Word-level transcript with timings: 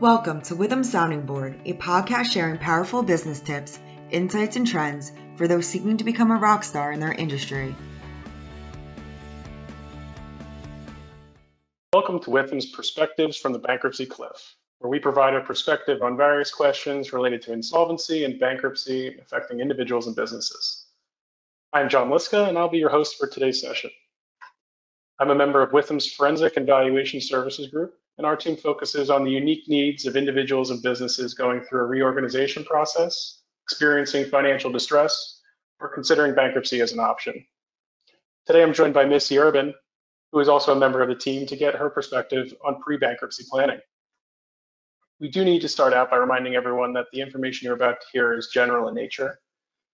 Welcome 0.00 0.42
to 0.42 0.54
Withum 0.54 0.84
Sounding 0.84 1.22
Board, 1.22 1.58
a 1.64 1.72
podcast 1.72 2.26
sharing 2.26 2.58
powerful 2.58 3.02
business 3.02 3.40
tips, 3.40 3.78
insights, 4.10 4.56
and 4.56 4.66
trends 4.66 5.10
for 5.36 5.48
those 5.48 5.66
seeking 5.66 5.96
to 5.96 6.04
become 6.04 6.30
a 6.30 6.36
rock 6.36 6.64
star 6.64 6.92
in 6.92 7.00
their 7.00 7.14
industry. 7.14 7.74
Welcome 11.94 12.20
to 12.20 12.30
Withum's 12.30 12.66
Perspectives 12.66 13.38
from 13.38 13.54
the 13.54 13.58
Bankruptcy 13.58 14.04
Cliff, 14.04 14.56
where 14.80 14.90
we 14.90 14.98
provide 14.98 15.32
a 15.32 15.40
perspective 15.40 16.02
on 16.02 16.18
various 16.18 16.50
questions 16.50 17.14
related 17.14 17.40
to 17.42 17.54
insolvency 17.54 18.24
and 18.24 18.38
bankruptcy 18.38 19.16
affecting 19.18 19.60
individuals 19.60 20.06
and 20.06 20.14
businesses. 20.14 20.84
I'm 21.72 21.88
John 21.88 22.10
Liska, 22.10 22.46
and 22.46 22.58
I'll 22.58 22.68
be 22.68 22.76
your 22.76 22.90
host 22.90 23.16
for 23.18 23.28
today's 23.28 23.62
session. 23.62 23.90
I'm 25.18 25.30
a 25.30 25.34
member 25.34 25.62
of 25.62 25.70
Withum's 25.70 26.06
Forensic 26.06 26.58
and 26.58 26.66
Valuation 26.66 27.22
Services 27.22 27.68
Group, 27.68 27.94
and 28.18 28.26
our 28.26 28.36
team 28.36 28.56
focuses 28.56 29.10
on 29.10 29.24
the 29.24 29.30
unique 29.30 29.68
needs 29.68 30.06
of 30.06 30.16
individuals 30.16 30.70
and 30.70 30.82
businesses 30.82 31.34
going 31.34 31.62
through 31.62 31.80
a 31.80 31.86
reorganization 31.86 32.64
process, 32.64 33.42
experiencing 33.64 34.24
financial 34.24 34.72
distress, 34.72 35.40
or 35.80 35.92
considering 35.92 36.34
bankruptcy 36.34 36.80
as 36.80 36.92
an 36.92 37.00
option. 37.00 37.44
Today, 38.46 38.62
I'm 38.62 38.72
joined 38.72 38.94
by 38.94 39.04
Missy 39.04 39.38
Urban, 39.38 39.74
who 40.32 40.40
is 40.40 40.48
also 40.48 40.72
a 40.72 40.78
member 40.78 41.02
of 41.02 41.08
the 41.08 41.14
team, 41.14 41.46
to 41.46 41.56
get 41.56 41.74
her 41.74 41.90
perspective 41.90 42.54
on 42.64 42.80
pre-bankruptcy 42.80 43.44
planning. 43.50 43.80
We 45.20 45.28
do 45.28 45.44
need 45.44 45.62
to 45.62 45.68
start 45.68 45.92
out 45.92 46.10
by 46.10 46.16
reminding 46.16 46.54
everyone 46.54 46.92
that 46.94 47.06
the 47.12 47.20
information 47.20 47.66
you're 47.66 47.74
about 47.74 48.00
to 48.00 48.06
hear 48.12 48.34
is 48.34 48.48
general 48.52 48.88
in 48.88 48.94
nature 48.94 49.38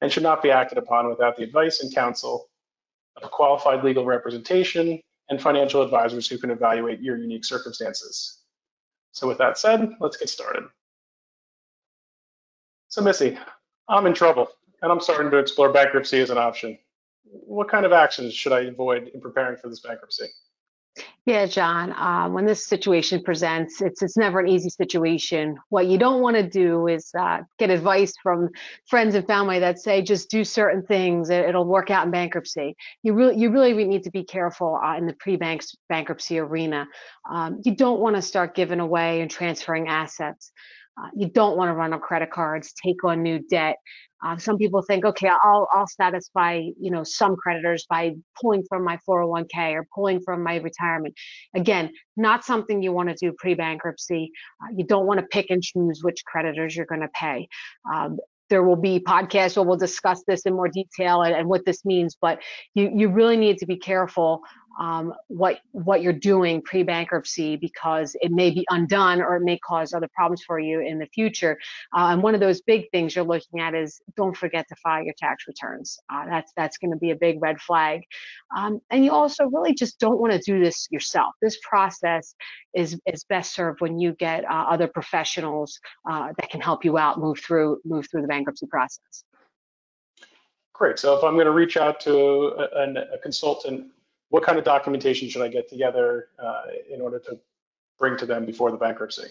and 0.00 0.12
should 0.12 0.24
not 0.24 0.42
be 0.42 0.50
acted 0.50 0.78
upon 0.78 1.08
without 1.08 1.36
the 1.36 1.44
advice 1.44 1.80
and 1.82 1.94
counsel 1.94 2.48
of 3.16 3.24
a 3.24 3.28
qualified 3.28 3.84
legal 3.84 4.04
representation 4.04 5.00
and 5.32 5.40
financial 5.40 5.80
advisors 5.80 6.28
who 6.28 6.36
can 6.36 6.50
evaluate 6.50 7.00
your 7.00 7.16
unique 7.16 7.44
circumstances. 7.44 8.40
So 9.12 9.26
with 9.26 9.38
that 9.38 9.56
said, 9.56 9.94
let's 9.98 10.18
get 10.18 10.28
started. 10.28 10.64
So 12.88 13.00
Missy, 13.00 13.38
I'm 13.88 14.04
in 14.04 14.12
trouble 14.12 14.48
and 14.82 14.92
I'm 14.92 15.00
starting 15.00 15.30
to 15.30 15.38
explore 15.38 15.72
bankruptcy 15.72 16.20
as 16.20 16.28
an 16.28 16.36
option. 16.36 16.78
What 17.24 17.70
kind 17.70 17.86
of 17.86 17.92
actions 17.92 18.34
should 18.34 18.52
I 18.52 18.60
avoid 18.64 19.08
in 19.14 19.22
preparing 19.22 19.56
for 19.56 19.70
this 19.70 19.80
bankruptcy? 19.80 20.26
Yeah, 21.24 21.46
John, 21.46 21.94
um, 21.96 22.32
when 22.32 22.46
this 22.46 22.66
situation 22.66 23.22
presents, 23.22 23.80
it's 23.80 24.02
it's 24.02 24.16
never 24.16 24.40
an 24.40 24.48
easy 24.48 24.70
situation. 24.70 25.56
What 25.68 25.86
you 25.86 25.96
don't 25.96 26.20
want 26.20 26.34
to 26.34 26.42
do 26.42 26.88
is 26.88 27.12
uh, 27.16 27.42
get 27.60 27.70
advice 27.70 28.12
from 28.20 28.48
friends 28.88 29.14
and 29.14 29.24
family 29.24 29.60
that 29.60 29.78
say 29.78 30.02
just 30.02 30.30
do 30.30 30.42
certain 30.42 30.82
things, 30.82 31.30
it'll 31.30 31.64
work 31.64 31.92
out 31.92 32.04
in 32.06 32.10
bankruptcy. 32.10 32.74
You 33.04 33.12
really 33.14 33.36
you 33.36 33.52
really 33.52 33.72
need 33.84 34.02
to 34.02 34.10
be 34.10 34.24
careful 34.24 34.80
uh, 34.84 34.96
in 34.96 35.06
the 35.06 35.12
pre-banks 35.12 35.76
bankruptcy 35.88 36.40
arena. 36.40 36.88
Um, 37.30 37.60
you 37.64 37.76
don't 37.76 38.00
want 38.00 38.16
to 38.16 38.22
start 38.22 38.56
giving 38.56 38.80
away 38.80 39.20
and 39.20 39.30
transferring 39.30 39.86
assets. 39.86 40.50
Uh, 41.00 41.08
you 41.16 41.28
don't 41.28 41.56
want 41.56 41.68
to 41.68 41.74
run 41.74 41.92
on 41.92 42.00
credit 42.00 42.30
cards, 42.30 42.72
take 42.82 43.02
on 43.04 43.22
new 43.22 43.38
debt. 43.50 43.76
Uh, 44.24 44.36
some 44.36 44.56
people 44.56 44.82
think, 44.82 45.04
okay, 45.04 45.28
I'll 45.28 45.66
I'll 45.72 45.88
satisfy 45.88 46.60
you 46.80 46.90
know 46.90 47.02
some 47.02 47.34
creditors 47.34 47.86
by 47.88 48.12
pulling 48.40 48.62
from 48.68 48.84
my 48.84 48.98
401k 49.08 49.74
or 49.74 49.86
pulling 49.94 50.20
from 50.20 50.42
my 50.42 50.56
retirement. 50.56 51.14
Again, 51.54 51.90
not 52.16 52.44
something 52.44 52.82
you 52.82 52.92
want 52.92 53.08
to 53.08 53.16
do 53.20 53.34
pre-bankruptcy. 53.38 54.30
Uh, 54.62 54.74
you 54.76 54.84
don't 54.84 55.06
want 55.06 55.18
to 55.20 55.26
pick 55.26 55.46
and 55.50 55.62
choose 55.62 56.00
which 56.02 56.24
creditors 56.24 56.76
you're 56.76 56.86
going 56.86 57.00
to 57.00 57.08
pay. 57.14 57.48
Um, 57.92 58.18
there 58.52 58.62
will 58.62 58.76
be 58.76 59.00
podcasts 59.00 59.56
where 59.56 59.64
we'll 59.64 59.78
discuss 59.78 60.22
this 60.26 60.42
in 60.42 60.52
more 60.52 60.68
detail 60.68 61.22
and, 61.22 61.34
and 61.34 61.48
what 61.48 61.64
this 61.64 61.84
means, 61.84 62.16
but 62.20 62.38
you 62.74 62.92
you 62.94 63.08
really 63.08 63.36
need 63.36 63.58
to 63.58 63.66
be 63.66 63.76
careful 63.76 64.42
um, 64.80 65.12
what 65.28 65.60
what 65.72 66.02
you're 66.02 66.12
doing 66.12 66.62
pre-bankruptcy 66.62 67.56
because 67.56 68.16
it 68.20 68.30
may 68.30 68.50
be 68.50 68.64
undone 68.70 69.20
or 69.20 69.36
it 69.36 69.42
may 69.42 69.58
cause 69.58 69.92
other 69.92 70.08
problems 70.14 70.42
for 70.44 70.58
you 70.58 70.80
in 70.80 70.98
the 70.98 71.06
future. 71.06 71.58
Uh, 71.96 72.08
and 72.12 72.22
one 72.22 72.34
of 72.34 72.40
those 72.40 72.60
big 72.62 72.90
things 72.90 73.14
you're 73.14 73.24
looking 73.24 73.60
at 73.60 73.74
is 73.74 74.00
don't 74.16 74.36
forget 74.36 74.66
to 74.68 74.76
file 74.76 75.04
your 75.04 75.14
tax 75.18 75.44
returns. 75.46 75.98
Uh, 76.12 76.26
that's 76.26 76.52
that's 76.56 76.78
going 76.78 76.90
to 76.90 76.96
be 76.96 77.10
a 77.10 77.16
big 77.16 77.40
red 77.40 77.60
flag. 77.60 78.02
Um, 78.56 78.80
and 78.90 79.04
you 79.04 79.10
also 79.10 79.46
really 79.46 79.74
just 79.74 79.98
don't 79.98 80.20
want 80.20 80.32
to 80.32 80.38
do 80.38 80.62
this 80.62 80.88
yourself. 80.90 81.34
This 81.40 81.58
process 81.62 82.34
is 82.74 82.98
is 83.06 83.24
best 83.24 83.54
served 83.54 83.80
when 83.80 83.98
you 83.98 84.12
get 84.14 84.44
uh, 84.44 84.64
other 84.68 84.88
professionals 84.88 85.78
uh, 86.10 86.28
that 86.38 86.50
can 86.50 86.60
help 86.60 86.84
you 86.84 86.98
out 86.98 87.18
move 87.18 87.38
through 87.40 87.80
move 87.84 88.06
through 88.10 88.22
the 88.22 88.28
bankruptcy 88.28 88.66
process. 88.66 89.24
Great. 90.72 90.98
So 90.98 91.16
if 91.16 91.22
I'm 91.22 91.34
going 91.34 91.46
to 91.46 91.52
reach 91.52 91.76
out 91.76 92.00
to 92.00 92.14
a, 92.58 93.14
a 93.14 93.18
consultant 93.22 93.86
what 94.32 94.42
kind 94.42 94.58
of 94.58 94.64
documentation 94.64 95.28
should 95.28 95.42
I 95.42 95.48
get 95.48 95.68
together 95.68 96.28
uh, 96.42 96.62
in 96.90 97.02
order 97.02 97.18
to 97.18 97.38
bring 97.98 98.16
to 98.16 98.24
them 98.24 98.46
before 98.46 98.70
the 98.70 98.78
bankruptcy? 98.78 99.28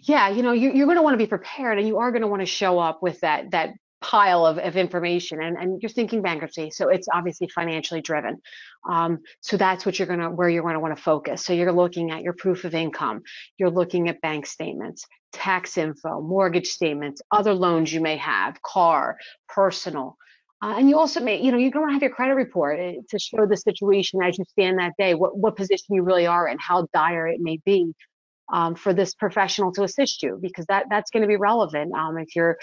Yeah, 0.00 0.30
you 0.30 0.42
know, 0.42 0.52
you, 0.52 0.72
you're 0.72 0.86
going 0.86 0.96
to 0.96 1.02
want 1.02 1.12
to 1.12 1.18
be 1.18 1.26
prepared, 1.26 1.78
and 1.78 1.86
you 1.86 1.98
are 1.98 2.10
going 2.10 2.22
to 2.22 2.26
want 2.26 2.40
to 2.40 2.46
show 2.46 2.78
up 2.78 3.02
with 3.02 3.20
that 3.20 3.50
that 3.50 3.74
pile 4.00 4.46
of, 4.46 4.56
of 4.56 4.78
information 4.78 5.42
and, 5.42 5.58
and 5.58 5.82
you're 5.82 5.90
thinking 5.90 6.22
bankruptcy 6.22 6.70
so 6.70 6.88
it's 6.88 7.06
obviously 7.12 7.46
financially 7.48 8.00
driven 8.00 8.40
um, 8.88 9.18
so 9.42 9.58
that's 9.58 9.84
what 9.84 9.98
you're 9.98 10.08
going 10.08 10.20
to 10.20 10.30
where 10.30 10.48
you're 10.48 10.62
going 10.62 10.72
to 10.72 10.80
want 10.80 10.96
to 10.96 11.02
focus 11.02 11.44
so 11.44 11.52
you're 11.52 11.70
looking 11.70 12.10
at 12.10 12.22
your 12.22 12.32
proof 12.32 12.64
of 12.64 12.74
income 12.74 13.20
you're 13.58 13.68
looking 13.68 14.08
at 14.08 14.18
bank 14.22 14.46
statements 14.46 15.04
tax 15.34 15.76
info 15.76 16.22
mortgage 16.22 16.68
statements 16.68 17.20
other 17.30 17.52
loans 17.52 17.92
you 17.92 18.00
may 18.00 18.16
have 18.16 18.62
car 18.62 19.18
personal 19.50 20.16
uh, 20.62 20.74
and 20.76 20.90
you 20.90 20.98
also 20.98 21.20
may, 21.20 21.40
you 21.40 21.50
know, 21.50 21.58
you're 21.58 21.70
going 21.70 21.88
to 21.88 21.92
have 21.92 22.02
your 22.02 22.10
credit 22.10 22.34
report 22.34 22.78
eh, 22.78 22.94
to 23.08 23.18
show 23.18 23.46
the 23.46 23.56
situation 23.56 24.22
as 24.22 24.36
you 24.36 24.44
stand 24.50 24.78
that 24.78 24.92
day, 24.98 25.14
what, 25.14 25.36
what 25.36 25.56
position 25.56 25.94
you 25.94 26.02
really 26.02 26.26
are 26.26 26.46
and 26.46 26.60
how 26.60 26.86
dire 26.92 27.26
it 27.26 27.40
may 27.40 27.58
be 27.64 27.94
um, 28.52 28.74
for 28.74 28.92
this 28.92 29.14
professional 29.14 29.72
to 29.72 29.84
assist 29.84 30.22
you, 30.22 30.38
because 30.40 30.66
that 30.66 30.86
that's 30.90 31.10
going 31.10 31.22
to 31.22 31.28
be 31.28 31.36
relevant. 31.36 31.94
Um, 31.94 32.18
if 32.18 32.36
you're 32.36 32.58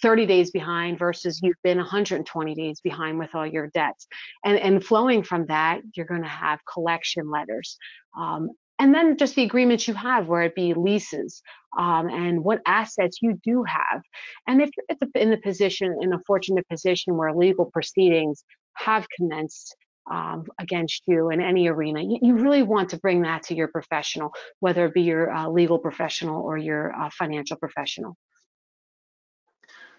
30 0.00 0.24
days 0.24 0.50
behind 0.50 0.98
versus 0.98 1.40
you've 1.42 1.60
been 1.62 1.78
120 1.78 2.54
days 2.54 2.80
behind 2.80 3.18
with 3.18 3.34
all 3.34 3.46
your 3.46 3.68
debts, 3.68 4.06
and 4.44 4.58
and 4.58 4.84
flowing 4.84 5.22
from 5.22 5.46
that, 5.46 5.80
you're 5.94 6.06
going 6.06 6.22
to 6.22 6.28
have 6.28 6.60
collection 6.72 7.30
letters. 7.30 7.76
Um, 8.16 8.50
and 8.82 8.92
then 8.92 9.16
just 9.16 9.36
the 9.36 9.44
agreements 9.44 9.86
you 9.86 9.94
have, 9.94 10.26
where 10.26 10.42
it 10.42 10.56
be 10.56 10.74
leases 10.74 11.40
um, 11.78 12.08
and 12.08 12.42
what 12.42 12.60
assets 12.66 13.18
you 13.22 13.38
do 13.44 13.62
have. 13.62 14.02
And 14.48 14.60
if 14.60 14.70
you're 14.76 15.08
in 15.14 15.30
the 15.30 15.36
position, 15.36 15.96
in 16.00 16.12
a 16.12 16.18
fortunate 16.26 16.68
position 16.68 17.16
where 17.16 17.32
legal 17.32 17.66
proceedings 17.66 18.42
have 18.74 19.06
commenced 19.16 19.76
um, 20.10 20.46
against 20.58 21.04
you 21.06 21.30
in 21.30 21.40
any 21.40 21.68
arena, 21.68 22.02
you, 22.02 22.18
you, 22.22 22.34
really 22.34 22.64
want 22.64 22.90
to 22.90 22.96
bring 22.96 23.22
that 23.22 23.44
to 23.44 23.54
your 23.54 23.68
professional, 23.68 24.32
whether 24.58 24.86
it 24.86 24.94
be 24.94 25.02
your 25.02 25.32
uh, 25.32 25.48
legal 25.48 25.78
professional 25.78 26.42
or 26.42 26.58
your 26.58 26.92
uh, 26.92 27.08
financial 27.16 27.56
professional. 27.58 28.16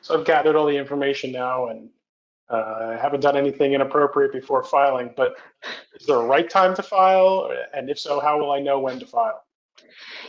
So 0.01 0.19
I've 0.19 0.25
gathered 0.25 0.57
all 0.57 0.65
the 0.65 0.75
information 0.75 1.31
now 1.31 1.67
and 1.67 1.89
uh, 2.49 2.95
I 2.95 2.97
haven't 3.01 3.21
done 3.21 3.37
anything 3.37 3.73
inappropriate 3.73 4.33
before 4.33 4.63
filing, 4.63 5.11
but 5.15 5.35
is 5.99 6.05
there 6.05 6.17
a 6.17 6.25
right 6.25 6.49
time 6.49 6.75
to 6.75 6.83
file? 6.83 7.51
And 7.73 7.89
if 7.89 7.99
so, 7.99 8.19
how 8.19 8.39
will 8.39 8.51
I 8.51 8.59
know 8.59 8.79
when 8.79 8.99
to 8.99 9.05
file? 9.05 9.43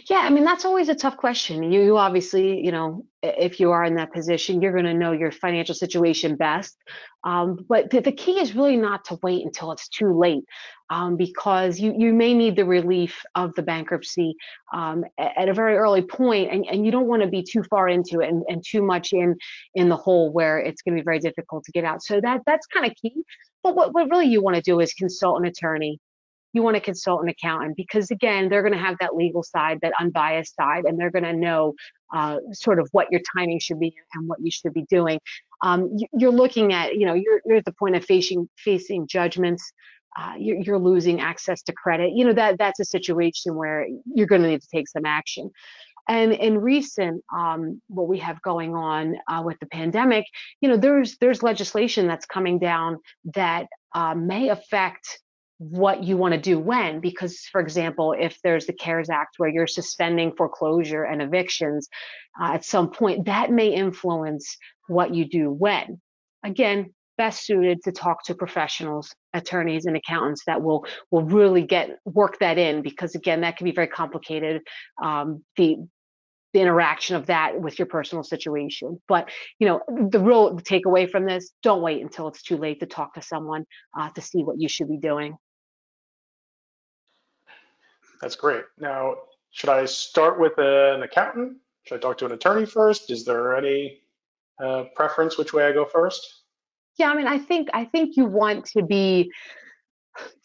Yeah, 0.08 0.19
I 0.19 0.30
mean, 0.30 0.44
that's 0.44 0.64
always 0.64 0.88
a 0.88 0.94
tough 0.94 1.16
question. 1.16 1.62
You, 1.62 1.82
you 1.82 1.97
obviously, 1.97 2.60
you 2.60 2.72
know, 2.72 3.04
if 3.22 3.58
you 3.58 3.70
are 3.70 3.84
in 3.84 3.94
that 3.97 4.12
position, 4.12 4.60
you're 4.60 4.72
going 4.72 4.84
to 4.84 4.94
know 4.94 5.12
your 5.12 5.32
financial 5.32 5.75
situation 5.75 6.36
best. 6.36 6.76
Um, 7.25 7.64
but 7.69 7.91
the, 7.91 8.00
the, 8.00 8.12
key 8.12 8.38
is 8.38 8.54
really 8.54 8.76
not 8.76 9.06
to 9.06 9.19
wait 9.22 9.44
until 9.44 9.72
it's 9.72 9.88
too 9.88 10.12
late 10.19 10.44
um, 10.91 11.16
because 11.16 11.80
you, 11.80 11.94
you 11.97 12.12
may 12.12 12.34
need 12.34 12.54
the 12.54 12.66
relief 12.66 13.22
of 13.34 13.54
the 13.54 13.62
bankruptcy 13.62 14.34
um, 14.75 15.04
at 15.19 15.48
a 15.48 15.54
very 15.54 15.76
early 15.76 16.02
point 16.02 16.52
and, 16.52 16.66
and 16.66 16.84
you 16.84 16.92
don't 16.92 17.06
want 17.06 17.22
to 17.22 17.28
be 17.28 17.42
too 17.42 17.62
far 17.70 17.88
into 17.88 18.20
it 18.20 18.28
and, 18.28 18.44
and 18.48 18.62
too 18.62 18.82
much 18.82 19.14
in 19.14 19.36
in 19.75 19.88
the 19.88 19.96
hole 19.96 20.31
where 20.31 20.58
it's 20.58 20.82
going 20.82 20.94
to 20.94 21.00
be 21.00 21.04
very 21.04 21.19
difficult 21.19 21.64
to 21.64 21.72
get 21.72 21.84
out. 21.84 22.02
So 22.02 22.20
that 22.20 22.42
that's 22.44 22.66
kind 22.66 22.84
of 22.84 22.92
key. 22.94 23.14
But 23.62 23.75
what, 23.75 23.94
what 23.94 24.10
really 24.10 24.26
you 24.26 24.42
want 24.42 24.56
to 24.56 24.62
do 24.62 24.81
is 24.81 24.92
consult 24.92 25.41
an 25.41 25.46
attorney 25.46 25.98
you 26.54 26.62
want 26.62 26.76
to 26.76 26.81
consult 26.81 27.22
an 27.22 27.28
accountant 27.28 27.76
because 27.76 28.10
again 28.10 28.48
they're 28.48 28.62
going 28.62 28.72
to 28.72 28.78
have 28.78 28.97
that 29.00 29.15
legal 29.15 29.42
side 29.42 29.78
that 29.82 29.92
unbiased 30.00 30.54
side 30.54 30.84
and 30.84 30.98
they're 30.98 31.10
going 31.10 31.25
to 31.25 31.32
know 31.34 31.75
uh, 32.14 32.38
sort 32.52 32.78
of 32.78 32.88
what 32.93 33.08
your 33.11 33.20
timing 33.37 33.58
should 33.58 33.81
be 33.81 33.94
and 34.14 34.28
what 34.28 34.38
you 34.40 34.50
should 34.50 34.73
be 34.73 34.84
doing. 34.88 35.19
Um, 35.62 35.96
you're 36.17 36.32
looking 36.32 36.73
at 36.73 36.94
you 36.94 37.06
know 37.06 37.14
you're, 37.14 37.40
you're 37.44 37.56
at 37.58 37.64
the 37.64 37.73
point 37.73 37.96
of 37.96 38.05
facing 38.05 38.49
facing 38.56 39.06
judgments. 39.06 39.73
Uh, 40.17 40.34
you're, 40.38 40.58
you're, 40.58 40.78
losing 40.78 41.20
access 41.20 41.61
to 41.62 41.73
credit. 41.73 42.12
You 42.14 42.25
know 42.25 42.32
that 42.34 42.56
that's 42.56 42.78
a 42.78 42.84
situation 42.84 43.56
where 43.56 43.84
you're 44.14 44.28
going 44.28 44.43
to 44.43 44.49
need 44.49 44.62
to 44.62 44.69
take 44.73 44.88
some 44.88 45.05
action. 45.05 45.50
And 46.08 46.32
in 46.32 46.58
recent 46.58 47.25
um, 47.34 47.81
what 47.88 48.06
we 48.06 48.19
have 48.19 48.40
going 48.43 48.76
on 48.76 49.17
uh, 49.28 49.43
with 49.44 49.58
the 49.58 49.67
pandemic 49.67 50.26
you 50.61 50.69
know 50.69 50.76
there's 50.76 51.17
there's 51.17 51.43
legislation 51.43 52.06
that's 52.06 52.26
coming 52.26 52.58
down 52.58 52.99
that 53.34 53.67
uh, 53.94 54.14
may 54.14 54.50
affect 54.50 55.20
what 55.70 56.05
you 56.05 56.16
want 56.16 56.34
to 56.34 56.40
do 56.40 56.58
when 56.58 57.00
because 57.00 57.40
for 57.50 57.61
example 57.61 58.14
if 58.19 58.38
there's 58.43 58.66
the 58.66 58.72
cares 58.72 59.08
act 59.08 59.37
where 59.38 59.49
you're 59.49 59.66
suspending 59.66 60.31
foreclosure 60.37 61.05
and 61.05 61.22
evictions 61.22 61.88
uh, 62.40 62.52
at 62.52 62.64
some 62.64 62.90
point 62.90 63.25
that 63.25 63.50
may 63.50 63.69
influence 63.69 64.58
what 64.88 65.14
you 65.14 65.26
do 65.26 65.50
when 65.50 65.99
again 66.44 66.93
best 67.16 67.46
suited 67.46 67.82
to 67.82 67.93
talk 67.93 68.22
to 68.25 68.34
professionals 68.34 69.14
attorneys 69.32 69.87
and 69.87 69.96
accountants 69.96 70.43
that 70.46 70.61
will 70.61 70.84
will 71.11 71.25
really 71.25 71.62
get 71.62 71.99
work 72.05 72.38
that 72.40 72.58
in 72.58 72.82
because 72.82 73.14
again 73.14 73.40
that 73.40 73.56
can 73.56 73.64
be 73.64 73.72
very 73.72 73.87
complicated 73.87 74.61
um, 75.02 75.43
the 75.56 75.78
the 76.52 76.61
interaction 76.61 77.16
of 77.16 77.26
that 77.26 77.61
with 77.61 77.81
your 77.81 77.87
personal 77.87 78.22
situation. 78.22 79.00
But 79.08 79.28
you 79.58 79.66
know, 79.66 79.81
the 80.08 80.20
real 80.20 80.56
takeaway 80.61 81.11
from 81.11 81.26
this: 81.26 81.50
don't 81.64 81.82
wait 81.82 82.00
until 82.00 82.28
it's 82.28 82.43
too 82.43 82.56
late 82.56 82.78
to 82.78 82.87
talk 82.87 83.14
to 83.14 83.22
someone 83.22 83.64
uh, 83.99 84.11
to 84.11 84.20
see 84.20 84.44
what 84.44 84.61
you 84.61 84.69
should 84.69 84.88
be 84.88 84.99
doing. 84.99 85.37
That's 88.25 88.37
great. 88.37 88.65
Now, 88.79 89.17
should 89.50 89.69
I 89.69 89.85
start 89.85 90.41
with 90.41 90.55
an 90.56 91.03
accountant? 91.03 91.59
Should 91.82 91.97
I 91.97 91.99
talk 91.99 92.17
to 92.19 92.25
an 92.25 92.32
attorney 92.32 92.65
first? 92.65 93.11
Is 93.11 93.26
there 93.26 93.55
any 93.55 93.99
uh, 94.59 94.85
preference 94.97 95.37
which 95.37 95.53
way 95.53 95.67
I 95.67 95.73
go 95.73 95.85
first? 95.85 96.44
Yeah, 96.97 97.11
I 97.11 97.17
mean, 97.17 97.26
I 97.26 97.37
think 97.37 97.69
I 97.75 97.85
think 97.85 98.17
you 98.17 98.25
want 98.25 98.65
to 98.65 98.82
be 98.82 99.31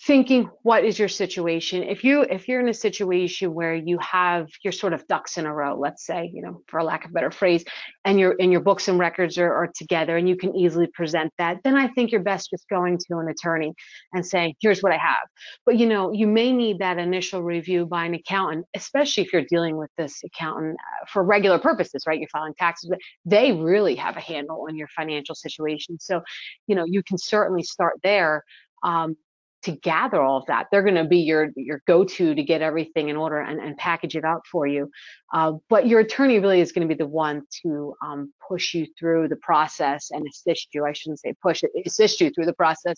thinking 0.01 0.49
what 0.63 0.83
is 0.83 0.97
your 0.97 1.07
situation? 1.07 1.83
If 1.83 2.03
you 2.03 2.21
if 2.21 2.47
you're 2.47 2.59
in 2.59 2.69
a 2.69 2.73
situation 2.73 3.53
where 3.53 3.75
you 3.75 3.97
have 3.99 4.47
your 4.63 4.71
sort 4.71 4.93
of 4.93 5.07
ducks 5.07 5.37
in 5.37 5.45
a 5.45 5.53
row 5.53 5.77
let's 5.77 6.05
say 6.05 6.31
you 6.33 6.41
know 6.41 6.61
for 6.67 6.79
a 6.79 6.83
lack 6.83 7.05
of 7.05 7.11
a 7.11 7.13
better 7.13 7.31
phrase 7.31 7.63
and 8.05 8.19
your 8.19 8.35
and 8.39 8.51
your 8.51 8.61
books 8.61 8.87
and 8.87 8.99
records 8.99 9.37
are, 9.37 9.53
are 9.53 9.69
together 9.75 10.17
and 10.17 10.27
you 10.27 10.35
can 10.35 10.55
easily 10.55 10.87
present 10.87 11.31
that 11.37 11.57
then 11.63 11.75
i 11.75 11.87
think 11.89 12.11
you're 12.11 12.21
best 12.21 12.49
just 12.49 12.67
going 12.69 12.97
to 12.97 13.17
an 13.17 13.29
attorney 13.29 13.73
and 14.13 14.25
saying 14.25 14.53
here's 14.59 14.81
what 14.81 14.91
i 14.91 14.97
have. 14.97 15.27
But 15.65 15.77
you 15.77 15.85
know 15.85 16.11
you 16.11 16.27
may 16.27 16.51
need 16.51 16.79
that 16.79 16.97
initial 16.97 17.43
review 17.43 17.85
by 17.85 18.05
an 18.05 18.13
accountant 18.13 18.65
especially 18.75 19.23
if 19.23 19.33
you're 19.33 19.45
dealing 19.49 19.77
with 19.77 19.89
this 19.97 20.21
accountant 20.23 20.77
uh, 20.79 21.05
for 21.07 21.23
regular 21.23 21.59
purposes 21.59 22.03
right? 22.07 22.19
You're 22.19 22.29
filing 22.29 22.53
taxes 22.57 22.89
but 22.89 22.99
they 23.25 23.51
really 23.51 23.95
have 23.95 24.17
a 24.17 24.21
handle 24.21 24.65
on 24.67 24.75
your 24.75 24.87
financial 24.87 25.35
situation. 25.35 25.99
So 25.99 26.21
you 26.67 26.75
know 26.75 26.85
you 26.85 27.03
can 27.03 27.17
certainly 27.17 27.63
start 27.63 27.95
there 28.03 28.43
um, 28.83 29.15
to 29.63 29.71
gather 29.71 30.21
all 30.21 30.37
of 30.37 30.45
that. 30.45 30.67
They're 30.71 30.83
going 30.83 30.95
to 30.95 31.03
be 31.03 31.19
your 31.19 31.49
your 31.55 31.81
go-to 31.87 32.33
to 32.33 32.43
get 32.43 32.61
everything 32.61 33.09
in 33.09 33.17
order 33.17 33.39
and, 33.39 33.59
and 33.59 33.75
package 33.77 34.15
it 34.15 34.23
out 34.23 34.45
for 34.47 34.65
you. 34.65 34.89
Uh, 35.33 35.53
but 35.69 35.87
your 35.87 35.99
attorney 35.99 36.39
really 36.39 36.61
is 36.61 36.71
going 36.71 36.87
to 36.87 36.93
be 36.93 36.97
the 36.97 37.07
one 37.07 37.41
to 37.63 37.93
um, 38.03 38.33
push 38.47 38.73
you 38.73 38.87
through 38.97 39.27
the 39.27 39.35
process 39.37 40.11
and 40.11 40.25
assist 40.27 40.69
you. 40.73 40.85
I 40.85 40.93
shouldn't 40.93 41.19
say 41.19 41.33
push 41.41 41.63
assist 41.85 42.21
you 42.21 42.29
through 42.29 42.45
the 42.45 42.53
process 42.53 42.97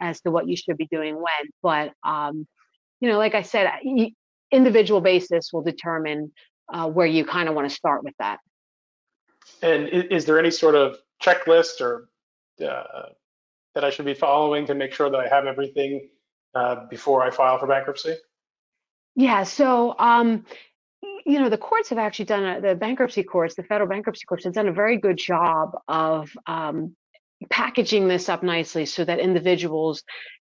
as 0.00 0.20
to 0.22 0.30
what 0.30 0.48
you 0.48 0.56
should 0.56 0.76
be 0.76 0.88
doing 0.90 1.16
when. 1.16 1.50
But 1.62 1.92
um, 2.04 2.46
you 3.00 3.08
know, 3.08 3.18
like 3.18 3.34
I 3.34 3.42
said, 3.42 3.70
individual 4.50 5.00
basis 5.00 5.52
will 5.52 5.62
determine 5.62 6.32
uh, 6.72 6.88
where 6.88 7.06
you 7.06 7.24
kind 7.24 7.48
of 7.48 7.54
want 7.54 7.68
to 7.68 7.74
start 7.74 8.02
with 8.02 8.14
that. 8.18 8.38
And 9.62 9.88
is 9.88 10.24
there 10.24 10.38
any 10.38 10.50
sort 10.50 10.74
of 10.74 10.96
checklist 11.22 11.80
or 11.80 12.08
uh, 12.64 13.10
that 13.78 13.84
I 13.84 13.90
should 13.90 14.06
be 14.06 14.14
following 14.14 14.66
to 14.66 14.74
make 14.74 14.92
sure 14.92 15.08
that 15.08 15.20
I 15.20 15.28
have 15.28 15.46
everything 15.46 16.08
uh, 16.52 16.86
before 16.90 17.22
I 17.22 17.30
file 17.30 17.60
for 17.60 17.68
bankruptcy? 17.68 18.16
Yeah, 19.14 19.44
so 19.44 19.94
um, 20.00 20.44
you 21.24 21.38
know 21.38 21.48
the 21.48 21.58
courts 21.58 21.88
have 21.90 21.98
actually 21.98 22.24
done 22.24 22.44
a, 22.44 22.60
the 22.60 22.74
bankruptcy 22.74 23.22
courts, 23.22 23.54
the 23.54 23.62
federal 23.62 23.88
bankruptcy 23.88 24.24
courts 24.26 24.42
have 24.42 24.52
done 24.52 24.66
a 24.66 24.72
very 24.72 24.96
good 24.96 25.16
job 25.16 25.78
of 25.86 26.28
um, 26.48 26.96
packaging 27.50 28.08
this 28.08 28.28
up 28.28 28.42
nicely 28.42 28.84
so 28.84 29.04
that 29.04 29.20
individuals 29.20 30.02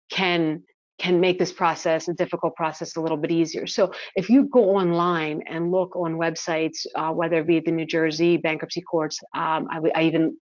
can 0.10 0.64
can 0.98 1.20
make 1.20 1.38
this 1.38 1.52
process 1.52 2.08
a 2.08 2.14
difficult 2.14 2.56
process 2.56 2.96
a 2.96 3.02
little 3.02 3.18
bit 3.18 3.32
easier. 3.32 3.68
So 3.68 3.92
if 4.16 4.30
you 4.30 4.46
go 4.46 4.78
online 4.78 5.42
and 5.46 5.72
look 5.72 5.94
on 5.98 6.14
websites, 6.14 6.86
uh, 6.96 7.12
whether 7.12 7.40
it 7.40 7.48
be 7.48 7.60
the 7.60 7.72
New 7.72 7.86
Jersey 7.86 8.38
bankruptcy 8.38 8.80
courts, 8.80 9.20
um, 9.36 9.68
I, 9.70 9.82
I, 9.94 10.04
even 10.04 10.38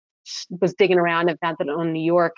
was 0.60 0.74
digging 0.74 0.98
around 0.98 1.28
and 1.28 1.38
found 1.40 1.56
that 1.58 1.68
on 1.68 1.92
New 1.92 2.04
York 2.04 2.36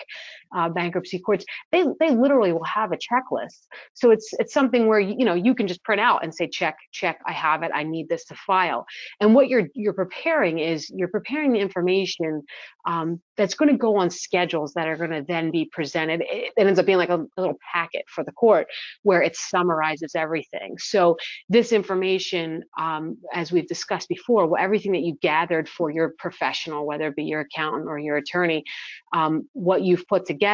uh, 0.55 0.69
bankruptcy 0.69 1.19
courts, 1.19 1.45
they 1.71 1.83
they 1.99 2.11
literally 2.11 2.53
will 2.53 2.63
have 2.63 2.91
a 2.91 2.97
checklist. 2.97 3.67
So 3.93 4.11
it's 4.11 4.29
it's 4.39 4.53
something 4.53 4.87
where 4.87 4.99
you, 4.99 5.25
know 5.25 5.33
you 5.33 5.53
can 5.53 5.67
just 5.67 5.83
print 5.83 5.99
out 5.99 6.23
and 6.23 6.33
say 6.33 6.47
check 6.47 6.77
check 6.91 7.19
I 7.27 7.33
have 7.33 7.63
it 7.63 7.71
I 7.73 7.83
need 7.83 8.09
this 8.09 8.25
to 8.25 8.35
file. 8.35 8.85
And 9.19 9.35
what 9.35 9.49
you're 9.49 9.67
you're 9.75 9.93
preparing 9.93 10.59
is 10.59 10.89
you're 10.89 11.09
preparing 11.09 11.51
the 11.51 11.59
information 11.59 12.43
um, 12.85 13.21
that's 13.37 13.55
going 13.55 13.71
to 13.71 13.77
go 13.77 13.97
on 13.97 14.09
schedules 14.09 14.73
that 14.73 14.87
are 14.87 14.95
going 14.95 15.09
to 15.09 15.23
then 15.27 15.51
be 15.51 15.69
presented. 15.71 16.21
It, 16.21 16.53
it 16.55 16.67
ends 16.67 16.79
up 16.79 16.85
being 16.85 16.97
like 16.97 17.09
a, 17.09 17.25
a, 17.37 17.41
little 17.41 17.57
packet 17.73 18.03
for 18.07 18.23
the 18.23 18.31
court 18.31 18.67
where 19.03 19.21
it 19.21 19.35
summarizes 19.35 20.13
everything. 20.15 20.77
So 20.77 21.17
this 21.49 21.71
information, 21.71 22.63
um, 22.79 23.17
as 23.33 23.51
we've 23.51 23.67
discussed 23.67 24.07
before, 24.07 24.47
well, 24.47 24.63
everything 24.63 24.91
that 24.93 25.01
you 25.01 25.17
gathered 25.21 25.67
for 25.67 25.91
your 25.91 26.13
professional, 26.17 26.85
whether 26.85 27.07
it 27.07 27.15
be 27.15 27.23
your 27.23 27.41
accountant 27.41 27.87
or 27.87 27.97
your 27.97 28.17
attorney, 28.17 28.63
um, 29.13 29.47
what 29.53 29.81
you've 29.81 30.07
put 30.07 30.25
together, 30.25 30.44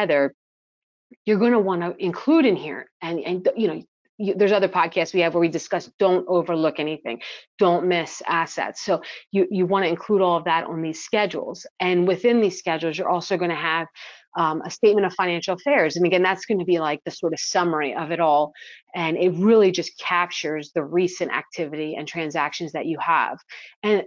you're 1.24 1.38
going 1.38 1.52
to 1.52 1.58
want 1.58 1.82
to 1.82 1.94
include 2.02 2.46
in 2.46 2.56
here. 2.56 2.90
And, 3.00 3.20
and 3.20 3.48
you 3.56 3.68
know, 3.68 3.82
you, 4.18 4.34
there's 4.34 4.52
other 4.52 4.68
podcasts 4.68 5.14
we 5.14 5.20
have 5.20 5.34
where 5.34 5.40
we 5.40 5.48
discuss 5.48 5.90
don't 5.98 6.26
overlook 6.28 6.78
anything, 6.78 7.20
don't 7.58 7.86
miss 7.86 8.22
assets. 8.26 8.82
So 8.82 9.02
you 9.30 9.48
you 9.50 9.66
want 9.66 9.84
to 9.84 9.88
include 9.88 10.22
all 10.22 10.36
of 10.36 10.44
that 10.44 10.64
on 10.64 10.82
these 10.82 11.02
schedules, 11.02 11.66
and 11.80 12.06
within 12.06 12.40
these 12.40 12.58
schedules, 12.58 12.96
you're 12.96 13.08
also 13.08 13.36
going 13.36 13.50
to 13.50 13.56
have 13.56 13.88
um, 14.36 14.62
a 14.64 14.70
statement 14.70 15.06
of 15.06 15.14
financial 15.14 15.54
affairs, 15.54 15.96
and 15.96 16.06
again, 16.06 16.22
that's 16.22 16.44
going 16.44 16.60
to 16.60 16.64
be 16.64 16.78
like 16.78 17.00
the 17.04 17.10
sort 17.10 17.32
of 17.32 17.40
summary 17.40 17.94
of 17.94 18.12
it 18.12 18.20
all, 18.20 18.52
and 18.94 19.16
it 19.16 19.30
really 19.30 19.72
just 19.72 19.98
captures 19.98 20.72
the 20.72 20.84
recent 20.84 21.32
activity 21.32 21.94
and 21.96 22.06
transactions 22.06 22.72
that 22.72 22.86
you 22.86 22.98
have. 23.00 23.38
And 23.82 24.04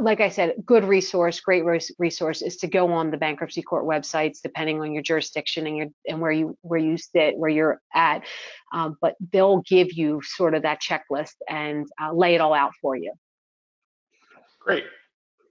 like 0.00 0.20
I 0.20 0.28
said, 0.28 0.54
good 0.64 0.84
resource, 0.84 1.40
great 1.40 1.64
resource 1.98 2.42
is 2.42 2.56
to 2.58 2.66
go 2.66 2.92
on 2.92 3.10
the 3.10 3.16
bankruptcy 3.16 3.62
court 3.62 3.84
websites, 3.84 4.40
depending 4.42 4.80
on 4.80 4.92
your 4.92 5.02
jurisdiction 5.02 5.66
and 5.66 5.76
your 5.76 5.86
and 6.08 6.20
where 6.20 6.32
you 6.32 6.56
where 6.62 6.80
you 6.80 6.96
sit, 6.96 7.36
where 7.36 7.50
you're 7.50 7.80
at. 7.94 8.22
Um, 8.72 8.96
but 9.00 9.14
they'll 9.32 9.62
give 9.62 9.92
you 9.92 10.20
sort 10.22 10.54
of 10.54 10.62
that 10.62 10.80
checklist 10.82 11.34
and 11.48 11.86
uh, 12.02 12.12
lay 12.12 12.34
it 12.34 12.40
all 12.40 12.54
out 12.54 12.72
for 12.82 12.96
you. 12.96 13.12
Great. 14.60 14.84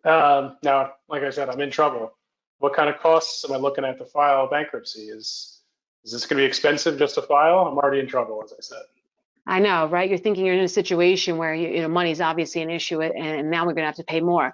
Um, 0.03 0.57
now, 0.63 0.93
like 1.07 1.23
I 1.23 1.29
said, 1.29 1.49
I'm 1.49 1.61
in 1.61 1.71
trouble. 1.71 2.17
What 2.59 2.73
kind 2.73 2.89
of 2.89 2.99
costs 2.99 3.45
am 3.45 3.53
I 3.53 3.57
looking 3.57 3.85
at 3.85 3.97
to 3.97 4.05
file 4.05 4.49
bankruptcy? 4.49 5.03
Is 5.03 5.61
is 6.03 6.11
this 6.11 6.25
going 6.25 6.37
to 6.37 6.41
be 6.41 6.47
expensive 6.47 6.99
just 6.99 7.15
to 7.15 7.21
file? 7.21 7.59
I'm 7.59 7.77
already 7.77 7.99
in 7.99 8.07
trouble, 8.07 8.41
as 8.43 8.53
I 8.53 8.61
said. 8.61 8.83
I 9.47 9.59
know, 9.59 9.87
right? 9.87 10.09
You're 10.09 10.17
thinking 10.17 10.45
you're 10.45 10.55
in 10.55 10.63
a 10.63 10.67
situation 10.67 11.37
where 11.37 11.53
you, 11.53 11.69
you 11.69 11.81
know 11.81 11.87
money's 11.87 12.21
obviously 12.21 12.61
an 12.61 12.69
issue, 12.69 13.01
and 13.01 13.51
now 13.51 13.65
we're 13.65 13.73
going 13.73 13.83
to 13.83 13.87
have 13.87 13.95
to 13.95 14.03
pay 14.03 14.21
more. 14.21 14.53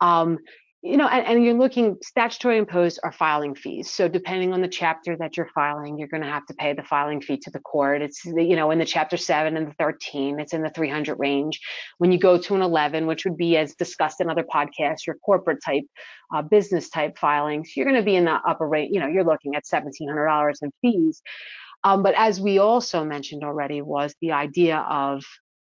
Um, 0.00 0.38
you 0.84 0.96
know, 0.96 1.06
and, 1.06 1.24
and, 1.24 1.44
you're 1.44 1.54
looking 1.54 1.96
statutory 2.02 2.58
imposed 2.58 2.98
are 3.04 3.12
filing 3.12 3.54
fees. 3.54 3.88
So 3.88 4.08
depending 4.08 4.52
on 4.52 4.60
the 4.60 4.68
chapter 4.68 5.16
that 5.16 5.36
you're 5.36 5.48
filing, 5.54 5.96
you're 5.96 6.08
going 6.08 6.24
to 6.24 6.28
have 6.28 6.44
to 6.46 6.54
pay 6.54 6.72
the 6.72 6.82
filing 6.82 7.20
fee 7.20 7.36
to 7.36 7.50
the 7.52 7.60
court. 7.60 8.02
It's 8.02 8.24
you 8.24 8.56
know 8.56 8.72
in 8.72 8.80
the 8.80 8.84
chapter 8.84 9.16
seven 9.16 9.56
and 9.56 9.68
the 9.68 9.74
13, 9.74 10.40
it's 10.40 10.52
in 10.52 10.62
the 10.62 10.70
300 10.70 11.20
range. 11.20 11.60
When 11.98 12.10
you 12.10 12.18
go 12.18 12.36
to 12.36 12.54
an 12.56 12.62
11, 12.62 13.06
which 13.06 13.24
would 13.24 13.36
be 13.36 13.56
as 13.56 13.76
discussed 13.76 14.20
in 14.20 14.28
other 14.28 14.42
podcasts, 14.42 15.06
your 15.06 15.16
corporate 15.24 15.62
type, 15.64 15.84
uh, 16.34 16.42
business 16.42 16.88
type 16.88 17.16
filings, 17.16 17.76
you're 17.76 17.86
going 17.86 17.96
to 17.96 18.02
be 18.02 18.16
in 18.16 18.24
the 18.24 18.40
upper 18.44 18.66
rate. 18.66 18.90
You 18.92 18.98
know, 18.98 19.06
you're 19.06 19.24
looking 19.24 19.54
at 19.54 19.62
$1,700 19.64 20.52
in 20.62 20.72
fees. 20.82 21.22
Um, 21.84 22.02
but 22.02 22.14
as 22.16 22.40
we 22.40 22.58
also 22.58 23.04
mentioned 23.04 23.42
already, 23.44 23.82
was 23.82 24.14
the 24.20 24.32
idea 24.32 24.78
of 24.78 25.24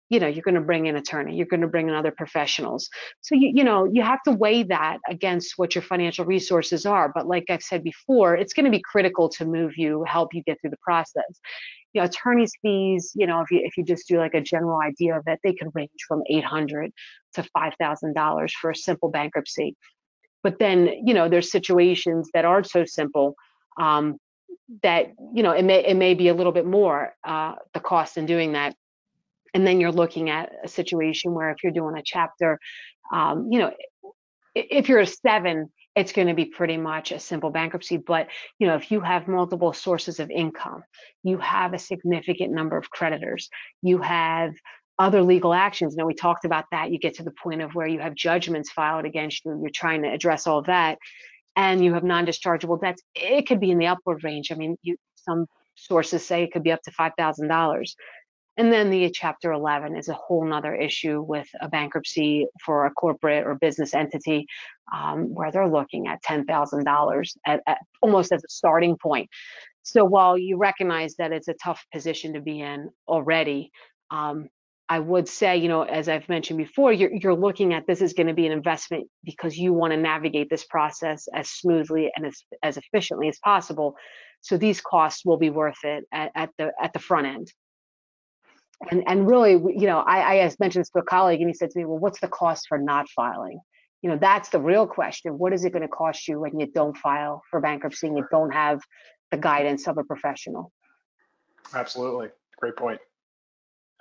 you 0.10 0.20
know 0.20 0.27
you're 0.27 0.43
going 0.43 0.55
to 0.55 0.62
bring 0.62 0.88
an 0.88 0.96
attorney 0.96 1.36
you're 1.36 1.48
going 1.48 1.62
to 1.62 1.67
bring 1.67 1.89
in 1.89 1.96
other 1.96 2.12
professionals. 2.12 2.89
So 3.22 3.36
you 3.36 3.51
you 3.55 3.63
know 3.63 3.86
you 3.91 4.03
have 4.03 4.22
to 4.24 4.32
weigh 4.32 4.63
that 4.63 5.00
against 5.10 5.53
what 5.58 5.74
your 5.74 5.82
financial 5.82 6.25
resources 6.25 6.86
are. 6.86 7.12
But 7.13 7.27
like 7.27 7.46
i've 7.50 7.63
said 7.63 7.84
before 7.84 8.36
it's 8.36 8.53
going 8.53 8.65
to 8.65 8.72
be 8.72 8.82
critical 8.82 9.27
to 9.29 9.46
move 9.46 9.74
you 9.77 10.03
help 10.08 10.34
you 10.34 10.43
get 10.43 10.60
through 10.62 10.70
the 10.70 10.84
process. 10.84 11.39
You 11.93 12.01
know 12.01 12.05
attorneys 12.05 12.51
fees 12.62 13.12
you 13.15 13.25
know 13.25 13.41
if 13.41 13.50
you 13.50 13.62
if 13.63 13.75
you 13.77 13.84
just 13.84 14.08
do 14.08 14.20
like 14.20 14.36
a 14.36 14.41
general 14.41 14.79
idea 14.79 15.17
of 15.17 15.24
it 15.25 15.39
they 15.43 15.53
can 15.53 15.70
range 15.74 15.89
from 16.08 16.22
800 16.29 16.91
to 17.36 17.43
$5000 17.58 18.51
for 18.62 18.70
a 18.70 18.75
simple 18.75 19.10
bankruptcy. 19.10 19.75
But 20.43 20.60
then 20.60 20.91
you 21.05 21.13
know 21.15 21.27
there's 21.27 21.51
situations 21.51 22.29
that 22.34 22.46
aren't 22.46 22.70
so 22.70 22.86
simple 22.86 23.36
um, 23.82 24.17
that 24.82 25.13
you 25.34 25.43
know 25.43 25.51
it 25.51 25.63
may 25.63 25.86
it 25.86 25.96
may 25.96 26.13
be 26.13 26.29
a 26.29 26.34
little 26.34 26.51
bit 26.51 26.65
more 26.65 27.13
uh, 27.24 27.55
the 27.74 27.79
cost 27.79 28.17
in 28.17 28.25
doing 28.25 28.53
that. 28.53 28.75
And 29.55 29.67
then 29.67 29.79
you're 29.79 29.91
looking 29.91 30.32
at 30.32 30.51
a 30.63 30.67
situation 30.67 31.34
where 31.34 31.51
if 31.51 31.58
you're 31.63 31.72
doing 31.72 31.96
a 31.98 32.03
chapter 32.03 32.60
um, 33.12 33.50
you 33.51 33.60
know 33.60 33.72
if 34.55 34.89
you're 34.89 35.00
a 35.00 35.08
seven 35.08 35.70
it's 35.96 36.12
going 36.12 36.27
to 36.27 36.34
be 36.34 36.46
pretty 36.46 36.75
much 36.75 37.12
a 37.12 37.20
simple 37.20 37.51
bankruptcy. 37.51 37.98
But 37.98 38.27
you 38.58 38.67
know 38.67 38.75
if 38.75 38.91
you 38.91 39.01
have 39.01 39.27
multiple 39.27 39.74
sources 39.74 40.20
of 40.20 40.32
income 40.32 40.84
you 41.24 41.38
have 41.38 41.74
a 41.74 41.79
significant 41.79 42.51
number 42.51 42.77
of 42.77 42.89
creditors 42.89 43.50
you 43.82 44.00
have 44.00 44.53
other 45.00 45.24
legal 45.24 45.53
actions. 45.53 45.96
Now 45.96 46.05
we 46.05 46.13
talked 46.13 46.46
about 46.46 46.65
that. 46.72 46.91
You 46.91 47.00
get 47.00 47.15
to 47.15 47.24
the 47.24 47.32
point 47.32 47.63
of 47.63 47.74
where 47.74 47.88
you 47.88 48.00
have 48.00 48.13
judgments 48.13 48.72
filed 48.72 49.05
against 49.05 49.43
you. 49.43 49.60
You're 49.60 49.72
trying 49.72 50.03
to 50.03 50.10
address 50.10 50.46
all 50.46 50.62
that 50.63 51.00
and 51.55 51.83
you 51.83 51.93
have 51.93 52.03
non-dischargeable 52.03 52.81
debts, 52.81 53.01
it 53.15 53.48
could 53.48 53.60
be 53.60 53.72
in 53.72 53.77
the 53.77 53.88
upward 53.88 54.24
range. 54.24 54.51
I 54.51 54.55
mean, 54.55 54.77
you, 54.81 54.98
some 55.15 55.45
sources 55.75 56.25
say 56.25 56.43
it 56.43 56.51
could 56.51 56.63
be 56.63 56.72
up 56.72 56.81
to 56.83 56.91
$5,000. 56.91 57.86
And 58.55 58.72
then 58.72 58.91
the 58.91 59.10
chapter 59.10 59.51
11 59.51 59.98
is 59.98 60.10
a 60.10 60.13
whole 60.13 60.45
nother 60.45 60.75
issue 60.75 61.22
with 61.22 61.48
a 61.60 61.67
bankruptcy 61.67 62.45
for 62.63 62.86
a 62.86 62.91
corporate 62.91 63.48
or 63.48 63.55
business 63.55 63.95
entity 63.95 64.45
um, 64.93 65.33
where 65.33 65.51
they're 65.51 65.67
looking 65.67 66.07
at 66.07 66.22
$10,000 66.24 67.27
at, 67.48 67.62
at 67.65 67.77
almost 68.01 68.31
as 68.31 68.43
a 68.43 68.50
starting 68.50 68.95
point. 69.01 69.27
So 69.81 70.05
while 70.05 70.38
you 70.38 70.57
recognize 70.57 71.15
that 71.15 71.31
it's 71.31 71.48
a 71.48 71.55
tough 71.55 71.83
position 71.91 72.33
to 72.33 72.41
be 72.41 72.62
in 72.62 72.89
already, 73.07 73.72
um, 74.12 74.50
I 74.90 75.00
would 75.00 75.28
say, 75.28 75.58
you 75.58 75.70
know, 75.70 75.84
as 75.84 76.10
I've 76.10 76.28
mentioned 76.28 76.58
before, 76.58 76.92
you're, 76.92 77.13
you're 77.13 77.36
looking 77.36 77.74
at 77.74 77.88
this 77.88 78.02
is 78.02 78.13
going 78.13 78.28
to 78.28 78.34
be 78.34 78.46
an 78.46 78.52
investment 78.52 79.08
because 79.24 79.58
you 79.58 79.74
want 79.74 79.92
to 79.92 79.98
navigate 79.98 80.50
this 80.50 80.66
process 80.66 81.28
as 81.34 81.50
smoothly 81.50 82.12
and 82.16 82.25
as, 82.25 82.44
as 82.62 82.78
efficiently 82.78 83.30
as 83.30 83.40
possible. 83.40 83.96
So 84.42 84.58
these 84.58 84.82
costs 84.82 85.24
will 85.25 85.38
be 85.38 85.50
worth 85.50 85.84
it 85.84 86.04
at, 86.12 86.32
at 86.36 86.50
the 86.58 86.72
at 86.82 86.92
the 86.92 87.00
front 87.00 87.28
end. 87.28 87.52
And 88.92 89.04
and 89.08 89.28
really, 89.28 89.54
you 89.54 89.88
know, 89.88 90.00
I, 90.00 90.44
I 90.44 90.52
mentioned 90.60 90.82
this 90.84 90.90
to 90.90 91.00
a 91.00 91.04
colleague, 91.04 91.40
and 91.40 91.50
he 91.50 91.54
said 91.54 91.70
to 91.72 91.80
me, 91.80 91.86
"Well, 91.86 92.00
what's 92.00 92.20
the 92.20 92.28
cost 92.28 92.66
for 92.68 92.78
not 92.78 93.08
filing?" 93.10 93.60
You 94.02 94.10
know, 94.10 94.18
that's 94.18 94.50
the 94.50 94.60
real 94.60 94.86
question. 94.86 95.38
What 95.38 95.54
is 95.54 95.63
it 95.63 95.72
going 95.72 95.84
to 95.84 95.88
cost 95.88 96.28
you 96.28 96.42
when 96.42 96.60
you 96.60 96.68
don't 96.68 96.98
file 96.98 97.42
for 97.50 97.62
bankruptcy 97.62 98.08
and 98.08 98.18
you 98.18 98.25
don't 98.30 98.52
have 98.52 98.82
the 99.32 99.38
guidance 99.38 99.88
of 99.88 99.98
a 99.98 100.04
professional? 100.04 100.74
Absolutely, 101.74 102.28
great 102.60 102.75
point. 102.75 103.00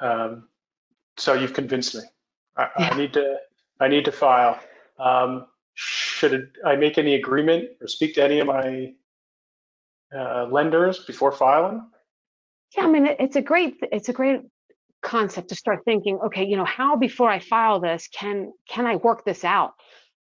Um, 0.01 0.49
so 1.23 1.35
you've 1.35 1.55
convinced 1.55 1.95
me. 1.95 2.03
I, 2.57 2.69
yeah. 2.79 2.91
I, 2.91 2.97
need 2.97 3.13
to 3.13 3.37
I 3.81 3.89
need 3.89 4.05
to 4.07 4.13
file. 4.13 4.59
Um, 4.99 5.47
should 5.75 6.51
I 6.67 6.75
make 6.75 6.99
any 6.99 7.15
agreement 7.15 7.71
or 7.81 7.87
speak 7.87 8.15
to 8.17 8.25
any 8.25 8.41
of 8.41 8.49
my 8.49 8.93
uh, 10.15 10.47
lenders 10.51 10.99
before 10.99 11.31
filing? 11.31 11.87
Yeah, 12.77 12.85
I 12.85 12.91
mean 12.91 13.07
it's 13.07 13.37
a 13.37 13.43
great 13.43 13.77
it's 13.93 14.09
a 14.09 14.13
great 14.13 14.41
concept 15.03 15.51
to 15.51 15.55
start 15.55 15.85
thinking. 15.85 16.19
Okay, 16.27 16.45
you 16.45 16.57
know, 16.57 16.65
how 16.65 16.97
before 16.97 17.31
I 17.31 17.39
file 17.39 17.79
this 17.79 18.09
can 18.09 18.53
can 18.69 18.85
I 18.87 18.97
work 18.97 19.25
this 19.25 19.45
out? 19.45 19.75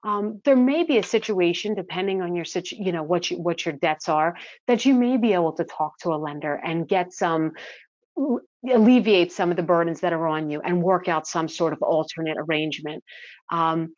Um, 0.03 0.41
there 0.45 0.57
may 0.57 0.85
be 0.85 0.99
a 0.99 1.03
situation, 1.03 1.75
depending 1.75 2.23
on 2.23 2.35
your 2.35 2.47
situ, 2.47 2.77
you 2.79 2.91
know, 2.93 3.03
what 3.03 3.31
you, 3.31 3.39
what 3.39 3.67
your 3.67 3.75
debts 3.75 4.09
are, 4.09 4.35
that 4.67 4.87
you 4.87 4.95
may 4.95 5.19
be 5.19 5.35
able 5.35 5.53
to 5.53 5.65
talk 5.65 5.99
to 5.99 6.11
a 6.11 6.17
lender 6.17 6.55
and 6.55 6.89
get 6.89 7.13
some 7.13 7.53
alleviate 8.71 9.33
some 9.33 9.51
of 9.51 9.57
the 9.57 9.63
burdens 9.63 10.01
that 10.01 10.13
are 10.13 10.27
on 10.27 10.51
you 10.51 10.61
and 10.61 10.83
work 10.83 11.09
out 11.09 11.27
some 11.27 11.49
sort 11.49 11.73
of 11.73 11.83
alternate 11.83 12.37
arrangement. 12.39 13.03
Um, 13.51 13.95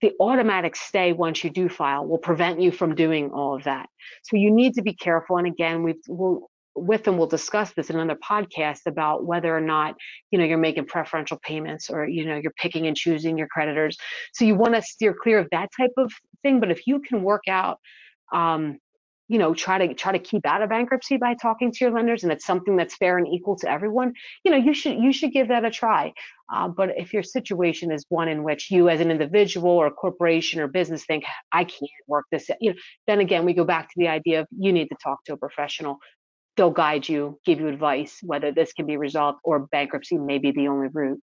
the 0.00 0.12
automatic 0.20 0.76
stay 0.76 1.12
once 1.12 1.44
you 1.44 1.50
do 1.50 1.68
file 1.68 2.06
will 2.06 2.18
prevent 2.18 2.60
you 2.60 2.70
from 2.70 2.94
doing 2.94 3.30
all 3.30 3.56
of 3.56 3.64
that. 3.64 3.88
So 4.24 4.36
you 4.36 4.50
need 4.50 4.74
to 4.74 4.82
be 4.82 4.94
careful. 4.94 5.38
And 5.38 5.46
again, 5.46 5.82
we've, 5.82 6.02
we'll, 6.08 6.50
Withum, 6.76 7.16
we'll 7.16 7.26
discuss 7.26 7.72
this 7.72 7.90
in 7.90 7.98
another 7.98 8.18
podcast 8.18 8.86
about 8.86 9.24
whether 9.24 9.56
or 9.56 9.60
not, 9.60 9.96
you 10.30 10.38
know, 10.38 10.44
you're 10.44 10.58
making 10.58 10.86
preferential 10.86 11.38
payments 11.42 11.90
or, 11.90 12.06
you 12.06 12.24
know, 12.24 12.36
you're 12.36 12.52
picking 12.52 12.86
and 12.86 12.96
choosing 12.96 13.36
your 13.36 13.48
creditors. 13.48 13.96
So 14.32 14.44
you 14.44 14.54
want 14.54 14.74
to 14.74 14.82
steer 14.82 15.14
clear 15.20 15.40
of 15.40 15.48
that 15.50 15.70
type 15.76 15.90
of 15.96 16.12
thing. 16.42 16.60
But 16.60 16.70
if 16.70 16.86
you 16.86 17.00
can 17.00 17.22
work 17.22 17.42
out, 17.48 17.80
um, 18.32 18.78
you 19.28 19.38
know 19.38 19.54
try 19.54 19.86
to 19.86 19.94
try 19.94 20.12
to 20.12 20.18
keep 20.18 20.44
out 20.46 20.62
of 20.62 20.70
bankruptcy 20.70 21.16
by 21.16 21.34
talking 21.34 21.70
to 21.70 21.84
your 21.84 21.92
lenders 21.92 22.22
and 22.22 22.32
it's 22.32 22.44
something 22.44 22.76
that's 22.76 22.96
fair 22.96 23.18
and 23.18 23.28
equal 23.28 23.56
to 23.56 23.70
everyone 23.70 24.12
you 24.44 24.50
know 24.50 24.56
you 24.56 24.74
should 24.74 24.98
you 24.98 25.12
should 25.12 25.32
give 25.32 25.48
that 25.48 25.64
a 25.64 25.70
try. 25.70 26.12
Uh, 26.50 26.66
but 26.66 26.88
if 26.96 27.12
your 27.12 27.22
situation 27.22 27.92
is 27.92 28.06
one 28.08 28.26
in 28.26 28.42
which 28.42 28.70
you 28.70 28.88
as 28.88 29.00
an 29.00 29.10
individual 29.10 29.70
or 29.70 29.90
corporation 29.90 30.60
or 30.60 30.66
business 30.66 31.04
think 31.04 31.24
i 31.52 31.62
can't 31.62 31.90
work 32.06 32.24
this 32.32 32.48
you 32.60 32.70
know 32.70 32.76
then 33.06 33.20
again 33.20 33.44
we 33.44 33.52
go 33.52 33.64
back 33.64 33.88
to 33.88 33.94
the 33.96 34.08
idea 34.08 34.40
of 34.40 34.46
you 34.58 34.72
need 34.72 34.88
to 34.88 34.96
talk 35.02 35.22
to 35.24 35.34
a 35.34 35.36
professional. 35.36 35.98
They'll 36.56 36.70
guide 36.70 37.08
you 37.08 37.38
give 37.44 37.60
you 37.60 37.68
advice 37.68 38.18
whether 38.22 38.50
this 38.50 38.72
can 38.72 38.86
be 38.86 38.96
resolved 38.96 39.38
or 39.44 39.68
bankruptcy 39.70 40.18
may 40.18 40.38
be 40.38 40.50
the 40.50 40.66
only 40.68 40.88
route. 40.88 41.20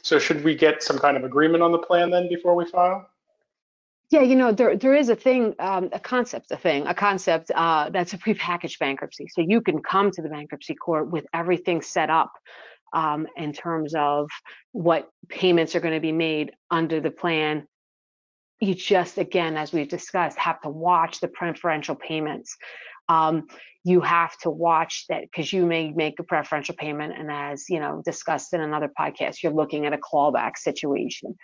So 0.00 0.18
should 0.18 0.42
we 0.42 0.54
get 0.54 0.82
some 0.82 0.98
kind 0.98 1.16
of 1.18 1.24
agreement 1.24 1.62
on 1.62 1.72
the 1.72 1.78
plan 1.78 2.10
then 2.10 2.28
before 2.28 2.54
we 2.54 2.64
file 2.64 3.06
yeah, 4.12 4.20
you 4.20 4.36
know, 4.36 4.52
there 4.52 4.76
there 4.76 4.94
is 4.94 5.08
a 5.08 5.16
thing, 5.16 5.54
um, 5.58 5.88
a 5.92 5.98
concept, 5.98 6.50
a 6.50 6.56
thing, 6.58 6.86
a 6.86 6.92
concept 6.92 7.50
uh, 7.54 7.88
that's 7.88 8.12
a 8.12 8.18
prepackaged 8.18 8.78
bankruptcy. 8.78 9.26
So 9.28 9.40
you 9.40 9.62
can 9.62 9.80
come 9.82 10.10
to 10.10 10.20
the 10.20 10.28
bankruptcy 10.28 10.74
court 10.74 11.10
with 11.10 11.24
everything 11.32 11.80
set 11.80 12.10
up 12.10 12.30
um, 12.92 13.26
in 13.38 13.54
terms 13.54 13.94
of 13.94 14.28
what 14.72 15.08
payments 15.30 15.74
are 15.74 15.80
going 15.80 15.94
to 15.94 16.00
be 16.00 16.12
made 16.12 16.52
under 16.70 17.00
the 17.00 17.10
plan. 17.10 17.66
You 18.60 18.74
just, 18.74 19.16
again, 19.16 19.56
as 19.56 19.72
we've 19.72 19.88
discussed, 19.88 20.38
have 20.38 20.60
to 20.60 20.68
watch 20.68 21.20
the 21.20 21.28
preferential 21.28 21.94
payments. 21.94 22.54
Um, 23.08 23.46
you 23.82 24.02
have 24.02 24.36
to 24.40 24.50
watch 24.50 25.06
that 25.08 25.22
because 25.22 25.54
you 25.54 25.64
may 25.64 25.90
make 25.90 26.20
a 26.20 26.22
preferential 26.22 26.74
payment, 26.74 27.14
and 27.18 27.30
as 27.32 27.64
you 27.70 27.80
know, 27.80 28.02
discussed 28.04 28.52
in 28.52 28.60
another 28.60 28.90
podcast, 28.96 29.42
you're 29.42 29.54
looking 29.54 29.86
at 29.86 29.94
a 29.94 29.98
clawback 29.98 30.58
situation. 30.58 31.34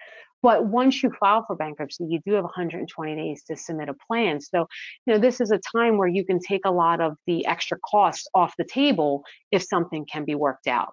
But 0.42 0.66
once 0.66 1.02
you 1.02 1.10
file 1.18 1.44
for 1.46 1.56
bankruptcy, 1.56 2.04
you 2.04 2.20
do 2.24 2.32
have 2.34 2.44
120 2.44 3.16
days 3.16 3.42
to 3.44 3.56
submit 3.56 3.88
a 3.88 3.94
plan. 4.06 4.40
So, 4.40 4.68
you 5.06 5.14
know, 5.14 5.18
this 5.18 5.40
is 5.40 5.50
a 5.50 5.60
time 5.76 5.98
where 5.98 6.08
you 6.08 6.24
can 6.24 6.38
take 6.38 6.62
a 6.64 6.70
lot 6.70 7.00
of 7.00 7.16
the 7.26 7.44
extra 7.46 7.78
costs 7.88 8.28
off 8.34 8.54
the 8.56 8.64
table 8.64 9.24
if 9.50 9.62
something 9.62 10.06
can 10.10 10.24
be 10.24 10.34
worked 10.34 10.68
out. 10.68 10.92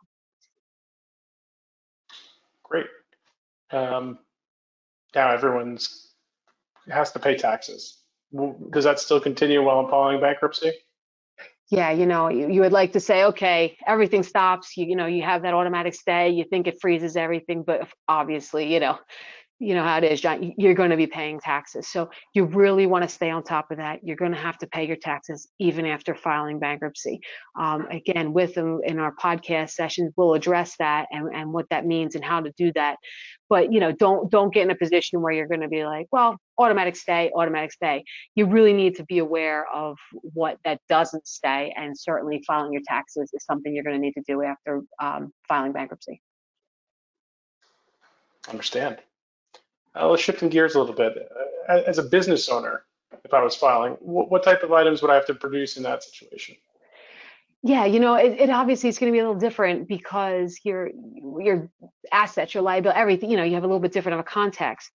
Great. 2.63 2.87
Um, 3.71 4.19
now 5.13 5.31
everyone's 5.31 6.13
has 6.89 7.11
to 7.11 7.19
pay 7.19 7.35
taxes. 7.35 7.99
Does 8.71 8.83
that 8.83 8.99
still 8.99 9.19
continue 9.19 9.63
while 9.63 9.79
I'm 9.79 9.89
filing 9.89 10.21
bankruptcy? 10.21 10.71
Yeah, 11.69 11.91
you 11.91 12.05
know, 12.05 12.29
you, 12.29 12.49
you, 12.49 12.61
would 12.61 12.71
like 12.71 12.93
to 12.93 12.99
say, 12.99 13.23
okay, 13.25 13.77
everything 13.87 14.21
stops. 14.21 14.77
You, 14.77 14.85
you 14.85 14.95
know, 14.95 15.07
you 15.07 15.23
have 15.23 15.41
that 15.41 15.53
automatic 15.53 15.95
stay. 15.95 16.29
You 16.29 16.43
think 16.43 16.67
it 16.67 16.77
freezes 16.79 17.15
everything, 17.15 17.63
but 17.63 17.87
obviously, 18.07 18.71
you 18.71 18.79
know, 18.79 18.99
you 19.59 19.73
know 19.73 19.83
how 19.83 19.97
it 19.97 20.03
is, 20.03 20.19
John. 20.19 20.53
You're 20.57 20.73
going 20.73 20.89
to 20.89 20.97
be 20.97 21.07
paying 21.07 21.39
taxes, 21.39 21.87
so 21.87 22.09
you 22.33 22.43
really 22.43 22.87
want 22.87 23.03
to 23.03 23.09
stay 23.09 23.29
on 23.29 23.41
top 23.41 23.71
of 23.71 23.77
that. 23.77 24.03
You're 24.03 24.17
going 24.17 24.33
to 24.33 24.37
have 24.37 24.57
to 24.57 24.67
pay 24.67 24.85
your 24.85 24.97
taxes 24.97 25.47
even 25.59 25.85
after 25.85 26.13
filing 26.13 26.59
bankruptcy. 26.59 27.21
Um, 27.57 27.87
again, 27.89 28.33
Withum 28.33 28.79
in 28.83 28.99
our 28.99 29.15
podcast 29.15 29.71
sessions, 29.71 30.11
we'll 30.17 30.33
address 30.33 30.75
that 30.79 31.07
and, 31.11 31.33
and 31.33 31.53
what 31.53 31.69
that 31.69 31.85
means 31.85 32.15
and 32.15 32.23
how 32.23 32.41
to 32.41 32.51
do 32.57 32.73
that. 32.73 32.97
But 33.47 33.71
you 33.71 33.79
know, 33.79 33.93
don't 33.93 34.29
don't 34.29 34.53
get 34.53 34.63
in 34.63 34.71
a 34.71 34.75
position 34.75 35.21
where 35.21 35.31
you're 35.31 35.47
going 35.47 35.61
to 35.61 35.69
be 35.69 35.85
like, 35.85 36.07
well, 36.11 36.37
automatic 36.57 36.97
stay, 36.97 37.31
automatic 37.33 37.71
stay. 37.71 38.03
You 38.35 38.47
really 38.47 38.73
need 38.73 38.95
to 38.95 39.05
be 39.05 39.19
aware 39.19 39.67
of 39.73 39.97
what 40.11 40.57
that 40.65 40.81
doesn't 40.89 41.25
stay, 41.25 41.73
and 41.77 41.97
certainly 41.97 42.43
filing 42.45 42.73
your 42.73 42.81
taxes 42.85 43.31
is 43.33 43.45
something 43.45 43.73
you're 43.73 43.85
going 43.85 43.95
to 43.95 44.01
need 44.01 44.15
to 44.15 44.23
do 44.27 44.43
after 44.43 44.81
um, 45.01 45.31
filing 45.47 45.71
bankruptcy. 45.71 46.21
Understand. 48.49 48.97
Uh, 49.95 50.09
let's 50.09 50.21
shift 50.21 50.43
in 50.43 50.49
gears 50.49 50.75
a 50.75 50.79
little 50.79 50.95
bit. 50.95 51.17
As 51.69 51.97
a 51.97 52.03
business 52.03 52.49
owner, 52.49 52.83
if 53.23 53.33
I 53.33 53.41
was 53.41 53.55
filing, 53.55 53.93
what, 53.93 54.29
what, 54.29 54.43
type 54.43 54.61
of 54.63 54.71
items 54.71 55.01
would 55.01 55.09
I 55.09 55.15
have 55.15 55.25
to 55.27 55.35
produce 55.35 55.77
in 55.77 55.83
that 55.83 56.03
situation? 56.03 56.55
Yeah, 57.63 57.85
you 57.85 57.99
know, 57.99 58.13
it, 58.15 58.39
it 58.39 58.49
obviously 58.49 58.89
is 58.89 58.99
going 58.99 59.11
to 59.11 59.15
be 59.15 59.19
a 59.19 59.23
little 59.23 59.39
different 59.39 59.87
because 59.87 60.59
your 60.63 60.91
your 61.39 61.71
assets, 62.11 62.53
your 62.53 62.61
liability, 62.61 62.99
everything, 62.99 63.31
you 63.31 63.37
know, 63.37 63.43
you 63.43 63.55
have 63.55 63.63
a 63.63 63.67
little 63.67 63.79
bit 63.79 63.91
different 63.91 64.13
of 64.13 64.19
a 64.19 64.23
context. 64.23 64.91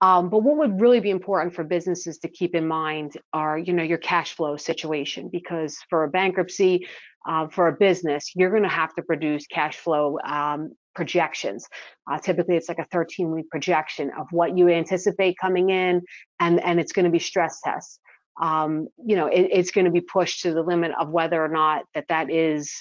Um, 0.00 0.30
but 0.30 0.38
what 0.38 0.56
would 0.56 0.80
really 0.80 1.00
be 1.00 1.10
important 1.10 1.54
for 1.54 1.64
businesses 1.64 2.18
to 2.18 2.28
keep 2.28 2.54
in 2.54 2.66
mind 2.66 3.16
are, 3.32 3.58
you 3.58 3.72
know, 3.72 3.82
your 3.82 3.98
cash 3.98 4.34
flow 4.34 4.56
situation, 4.56 5.28
because 5.30 5.78
for 5.88 6.04
a 6.04 6.08
bankruptcy, 6.08 6.86
uh, 7.28 7.48
for 7.48 7.68
a 7.68 7.72
business, 7.72 8.32
you're 8.34 8.50
going 8.50 8.64
to 8.64 8.68
have 8.68 8.94
to 8.94 9.02
produce 9.02 9.46
cash 9.46 9.76
flow 9.76 10.18
um, 10.26 10.72
projections. 10.94 11.66
Uh, 12.10 12.18
typically, 12.18 12.56
it's 12.56 12.68
like 12.68 12.78
a 12.78 12.86
13 12.92 13.30
week 13.30 13.48
projection 13.50 14.10
of 14.18 14.26
what 14.30 14.56
you 14.56 14.68
anticipate 14.68 15.36
coming 15.40 15.70
in, 15.70 16.02
and, 16.40 16.60
and 16.60 16.80
it's 16.80 16.92
going 16.92 17.04
to 17.04 17.10
be 17.10 17.18
stress 17.18 17.60
tests. 17.62 17.98
Um, 18.40 18.88
you 19.04 19.16
know, 19.16 19.26
it, 19.26 19.48
it's 19.52 19.70
going 19.70 19.84
to 19.84 19.90
be 19.90 20.00
pushed 20.00 20.42
to 20.42 20.52
the 20.52 20.62
limit 20.62 20.92
of 20.98 21.10
whether 21.10 21.42
or 21.42 21.48
not 21.48 21.84
that 21.94 22.06
that 22.08 22.30
is 22.30 22.72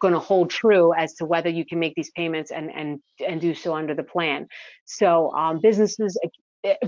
going 0.00 0.14
to 0.14 0.20
hold 0.20 0.50
true 0.50 0.92
as 0.94 1.14
to 1.14 1.24
whether 1.24 1.48
you 1.48 1.64
can 1.64 1.78
make 1.78 1.94
these 1.94 2.10
payments 2.10 2.50
and 2.50 2.70
and 2.74 3.00
and 3.26 3.40
do 3.40 3.54
so 3.54 3.74
under 3.74 3.94
the 3.94 4.02
plan. 4.02 4.46
So 4.84 5.30
um, 5.32 5.60
businesses 5.62 6.18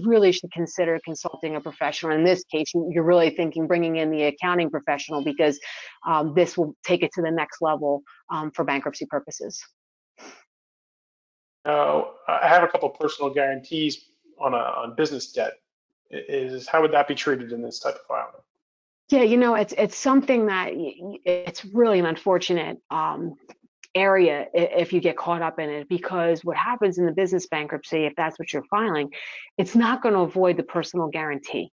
really 0.02 0.33
should 0.33 0.50
consider 0.52 0.99
consulting 1.04 1.56
a 1.56 1.61
professional. 1.61 2.12
In 2.12 2.25
this 2.25 2.45
case, 2.45 2.73
you're 2.90 3.04
really 3.04 3.30
thinking 3.30 3.66
bringing 3.66 3.97
in 3.97 4.11
the 4.11 4.25
accounting 4.25 4.71
professional 4.71 5.23
because 5.23 5.59
um, 6.06 6.35
this 6.35 6.56
will 6.56 6.75
take 6.85 7.02
it 7.02 7.11
to 7.14 7.23
the 7.23 7.30
next 7.30 7.61
level 7.61 8.02
um, 8.30 8.50
for 8.52 8.64
bankruptcy 8.64 9.06
purposes. 9.06 9.62
Now, 11.66 12.12
I 12.28 12.46
have 12.46 12.62
a 12.62 12.68
couple 12.68 12.88
personal 12.90 13.32
guarantees 13.35 14.06
on 14.38 14.54
a 14.54 14.58
on 14.58 14.94
business 14.94 15.32
debt. 15.32 15.54
Is 16.11 16.68
how 16.68 16.80
would 16.82 16.92
that 16.92 17.08
be 17.08 17.16
treated 17.16 17.52
in 17.52 17.61
this 17.61 17.80
type 17.80 17.96
of 17.96 18.02
filing? 18.06 18.32
Yeah, 19.08 19.23
you 19.23 19.37
know, 19.37 19.56
it's 19.56 19.75
it's 19.76 19.96
something 19.96 20.46
that 20.46 20.70
it's 20.73 21.64
really 21.64 21.99
an 21.99 22.06
unfortunate 22.06 22.78
um, 22.90 23.35
area 23.96 24.46
if 24.54 24.92
you 24.92 25.00
get 25.00 25.16
caught 25.16 25.42
up 25.42 25.58
in 25.58 25.68
it 25.68 25.88
because 25.88 26.44
what 26.44 26.56
happens 26.56 26.99
in 26.99 27.06
the 27.06 27.12
business 27.12 27.46
bankruptcy, 27.46 28.04
if 28.04 28.14
that's 28.16 28.38
what 28.38 28.52
you're 28.52 28.64
filing, 28.64 29.11
it's 29.58 29.75
not 29.75 30.02
going 30.02 30.14
to 30.14 30.20
avoid 30.20 30.56
the 30.56 30.62
personal 30.62 31.08
guarantee. 31.08 31.73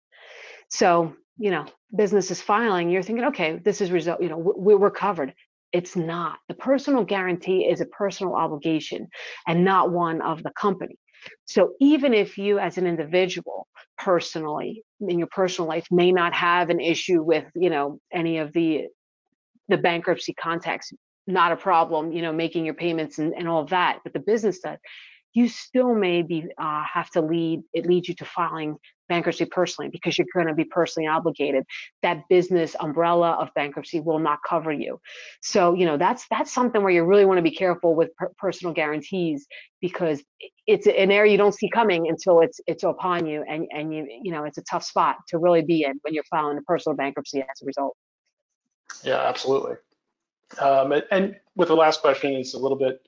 So, 0.69 1.15
you 1.37 1.51
know, 1.51 1.65
business 1.95 2.31
is 2.31 2.41
filing, 2.41 2.89
you're 2.89 3.03
thinking, 3.03 3.25
okay, 3.25 3.59
this 3.63 3.79
is 3.79 3.91
result, 3.91 4.21
you 4.21 4.29
know, 4.29 4.37
we're 4.37 4.91
covered. 4.91 5.33
It's 5.73 5.95
not. 5.95 6.37
The 6.47 6.55
personal 6.55 7.03
guarantee 7.03 7.65
is 7.65 7.81
a 7.81 7.85
personal 7.85 8.35
obligation 8.35 9.07
and 9.47 9.65
not 9.65 9.91
one 9.91 10.21
of 10.21 10.43
the 10.43 10.51
company. 10.51 10.97
So 11.45 11.73
even 11.81 12.13
if 12.13 12.37
you 12.37 12.59
as 12.59 12.77
an 12.77 12.87
individual 12.87 13.67
personally 13.97 14.83
in 15.01 15.17
your 15.19 15.27
personal 15.27 15.67
life 15.67 15.87
may 15.91 16.11
not 16.11 16.33
have 16.33 16.69
an 16.69 16.79
issue 16.79 17.21
with, 17.21 17.45
you 17.55 17.69
know, 17.69 17.99
any 18.13 18.37
of 18.37 18.53
the 18.53 18.85
the 19.69 19.77
bankruptcy 19.77 20.33
context, 20.33 20.93
not 21.25 21.51
a 21.51 21.57
problem, 21.57 22.13
you 22.13 22.21
know, 22.21 22.31
making 22.31 22.63
your 22.63 22.73
payments 22.73 23.19
and, 23.19 23.33
and 23.33 23.49
all 23.49 23.61
of 23.61 23.69
that, 23.69 23.99
but 24.03 24.13
the 24.13 24.19
business 24.19 24.59
does, 24.59 24.77
you 25.33 25.49
still 25.49 25.93
may 25.93 26.21
be 26.21 26.45
uh, 26.57 26.83
have 26.83 27.09
to 27.11 27.21
lead 27.21 27.61
it 27.73 27.85
leads 27.85 28.07
you 28.07 28.15
to 28.15 28.25
filing 28.25 28.77
bankruptcy 29.07 29.45
personally 29.45 29.89
because 29.89 30.17
you're 30.17 30.27
going 30.33 30.47
to 30.47 30.53
be 30.53 30.63
personally 30.63 31.07
obligated. 31.07 31.63
That 32.03 32.23
business 32.29 32.75
umbrella 32.79 33.31
of 33.31 33.49
bankruptcy 33.55 33.99
will 33.99 34.19
not 34.19 34.39
cover 34.47 34.71
you. 34.71 34.99
So 35.41 35.73
you 35.73 35.85
know 35.85 35.97
that's 35.97 36.25
that's 36.29 36.53
something 36.53 36.81
where 36.81 36.91
you 36.91 37.03
really 37.03 37.25
want 37.25 37.37
to 37.37 37.41
be 37.41 37.51
careful 37.51 37.95
with 37.95 38.15
per- 38.15 38.31
personal 38.37 38.73
guarantees 38.73 39.47
because 39.81 40.23
it's 40.65 40.87
an 40.87 41.11
area 41.11 41.31
you 41.31 41.37
don't 41.37 41.55
see 41.55 41.69
coming 41.69 42.07
until 42.07 42.41
it's 42.41 42.59
it's 42.67 42.83
upon 42.83 43.25
you 43.25 43.43
and 43.47 43.67
and 43.71 43.93
you 43.93 44.07
you 44.23 44.31
know 44.31 44.43
it's 44.43 44.57
a 44.57 44.63
tough 44.63 44.83
spot 44.83 45.17
to 45.29 45.37
really 45.37 45.61
be 45.61 45.83
in 45.83 45.99
when 46.01 46.13
you're 46.13 46.23
filing 46.29 46.57
a 46.57 46.61
personal 46.61 46.95
bankruptcy 46.95 47.41
as 47.41 47.61
a 47.61 47.65
result. 47.65 47.95
Yeah 49.03 49.21
absolutely. 49.27 49.75
Um, 50.59 50.93
and 51.11 51.35
with 51.55 51.67
the 51.67 51.75
last 51.75 52.01
question 52.01 52.33
it's 52.33 52.53
a 52.53 52.59
little 52.59 52.77
bit 52.77 53.07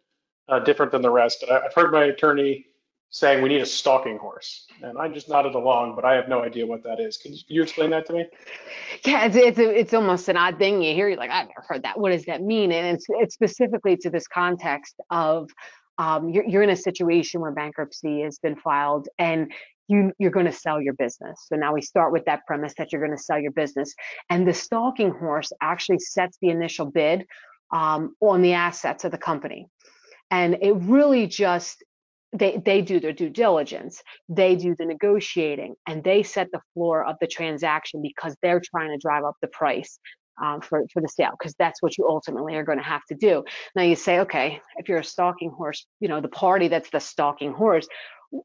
uh, 0.49 0.59
different 0.59 0.91
than 0.91 1.01
the 1.01 1.11
rest. 1.11 1.37
But 1.41 1.51
I, 1.51 1.63
have 1.63 1.73
heard 1.73 1.91
my 1.91 2.05
attorney 2.05 2.65
saying 3.11 3.41
we 3.41 3.49
need 3.49 3.61
a 3.61 3.65
stalking 3.65 4.17
horse, 4.17 4.67
and 4.81 4.97
I 4.97 5.07
just 5.07 5.29
nodded 5.29 5.55
along, 5.55 5.95
but 5.95 6.05
I 6.05 6.13
have 6.13 6.29
no 6.29 6.43
idea 6.43 6.65
what 6.65 6.83
that 6.83 6.99
is. 6.99 7.17
Can 7.17 7.33
you, 7.47 7.63
explain 7.63 7.89
that 7.89 8.05
to 8.07 8.13
me? 8.13 8.25
Yeah, 9.05 9.25
it's 9.25 9.35
it's, 9.35 9.59
a, 9.59 9.79
it's 9.79 9.93
almost 9.93 10.29
an 10.29 10.37
odd 10.37 10.59
thing. 10.59 10.81
You 10.81 10.93
hear, 10.93 11.09
you're 11.09 11.17
like, 11.17 11.31
I've 11.31 11.47
never 11.47 11.65
heard 11.67 11.83
that. 11.83 11.99
What 11.99 12.11
does 12.11 12.25
that 12.25 12.41
mean? 12.41 12.71
And 12.71 12.95
it's 12.95 13.05
it's 13.09 13.33
specifically 13.33 13.97
to 13.97 14.09
this 14.09 14.27
context 14.27 14.95
of 15.09 15.49
um, 15.97 16.29
you're 16.29 16.45
you're 16.45 16.63
in 16.63 16.69
a 16.69 16.75
situation 16.75 17.41
where 17.41 17.51
bankruptcy 17.51 18.21
has 18.21 18.37
been 18.39 18.55
filed 18.55 19.07
and 19.17 19.51
you, 19.87 20.11
you're 20.19 20.29
going 20.29 20.45
to 20.45 20.51
sell 20.51 20.79
your 20.79 20.93
business. 20.93 21.47
So 21.47 21.55
now 21.55 21.73
we 21.73 21.81
start 21.81 22.13
with 22.13 22.25
that 22.25 22.45
premise 22.45 22.75
that 22.77 22.91
you're 22.91 23.03
going 23.03 23.17
to 23.17 23.23
sell 23.23 23.39
your 23.39 23.51
business. 23.51 23.95
And 24.29 24.47
the 24.47 24.53
stalking 24.53 25.09
horse 25.09 25.51
actually 25.61 25.97
sets 25.97 26.37
the 26.43 26.49
initial 26.49 26.85
bid 26.85 27.25
um, 27.73 28.15
on 28.21 28.43
the 28.43 28.53
assets 28.53 29.03
of 29.03 29.09
the 29.09 29.17
company 29.17 29.67
and 30.31 30.57
it 30.61 30.73
really 30.73 31.27
just 31.27 31.83
they 32.33 32.61
they 32.63 32.81
do 32.81 32.99
their 32.99 33.13
due 33.13 33.29
diligence 33.29 34.01
they 34.27 34.55
do 34.55 34.75
the 34.77 34.85
negotiating 34.85 35.75
and 35.87 36.03
they 36.03 36.21
set 36.21 36.47
the 36.51 36.61
floor 36.73 37.03
of 37.03 37.15
the 37.21 37.27
transaction 37.27 38.01
because 38.01 38.35
they're 38.41 38.61
trying 38.63 38.89
to 38.89 38.97
drive 38.97 39.23
up 39.23 39.35
the 39.41 39.47
price 39.47 39.99
um, 40.43 40.61
for, 40.61 40.85
for 40.93 41.01
the 41.01 41.07
sale 41.07 41.31
because 41.37 41.53
that's 41.59 41.81
what 41.81 41.97
you 41.97 42.07
ultimately 42.07 42.55
are 42.55 42.63
going 42.63 42.77
to 42.77 42.83
have 42.83 43.03
to 43.09 43.15
do. 43.15 43.43
Now 43.75 43.81
you 43.81 43.95
say 43.95 44.19
okay 44.19 44.61
if 44.77 44.87
you're 44.87 44.99
a 44.99 45.03
stalking 45.03 45.49
horse 45.49 45.85
you 45.99 46.07
know 46.07 46.21
the 46.21 46.29
party 46.29 46.67
that's 46.67 46.89
the 46.91 46.99
stalking 46.99 47.53
horse 47.53 47.87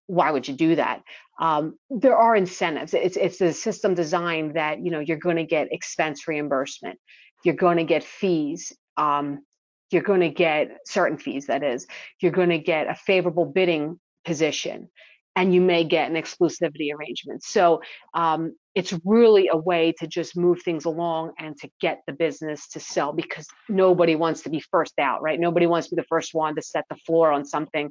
why 0.06 0.30
would 0.30 0.48
you 0.48 0.54
do 0.54 0.76
that? 0.76 1.02
Um, 1.40 1.78
there 1.90 2.16
are 2.16 2.36
incentives. 2.36 2.94
It's 2.94 3.16
it's 3.16 3.40
a 3.40 3.52
system 3.52 3.94
designed 3.94 4.54
that 4.54 4.80
you 4.80 4.90
know 4.90 5.00
you're 5.00 5.18
going 5.18 5.36
to 5.36 5.44
get 5.44 5.72
expense 5.72 6.26
reimbursement. 6.26 6.98
You're 7.44 7.54
going 7.54 7.76
to 7.78 7.84
get 7.84 8.04
fees 8.04 8.72
um, 8.96 9.44
you're 9.90 10.02
going 10.02 10.20
to 10.20 10.30
get 10.30 10.78
certain 10.86 11.18
fees, 11.18 11.46
that 11.46 11.62
is, 11.62 11.86
you're 12.20 12.32
going 12.32 12.50
to 12.50 12.58
get 12.58 12.88
a 12.88 12.94
favorable 12.94 13.44
bidding 13.46 13.98
position 14.24 14.88
and 15.36 15.54
you 15.54 15.60
may 15.60 15.84
get 15.84 16.10
an 16.10 16.16
exclusivity 16.16 16.94
arrangement. 16.94 17.42
So 17.42 17.82
um, 18.14 18.54
it's 18.74 18.92
really 19.04 19.48
a 19.48 19.56
way 19.56 19.92
to 20.00 20.06
just 20.06 20.36
move 20.36 20.60
things 20.62 20.84
along 20.84 21.32
and 21.38 21.56
to 21.58 21.70
get 21.80 22.00
the 22.06 22.12
business 22.12 22.68
to 22.68 22.80
sell 22.80 23.12
because 23.12 23.46
nobody 23.68 24.16
wants 24.16 24.42
to 24.42 24.50
be 24.50 24.60
first 24.60 24.94
out, 24.98 25.22
right? 25.22 25.38
Nobody 25.38 25.66
wants 25.66 25.88
to 25.88 25.94
be 25.94 26.02
the 26.02 26.08
first 26.08 26.34
one 26.34 26.56
to 26.56 26.62
set 26.62 26.84
the 26.90 26.96
floor 26.96 27.30
on 27.30 27.44
something 27.44 27.90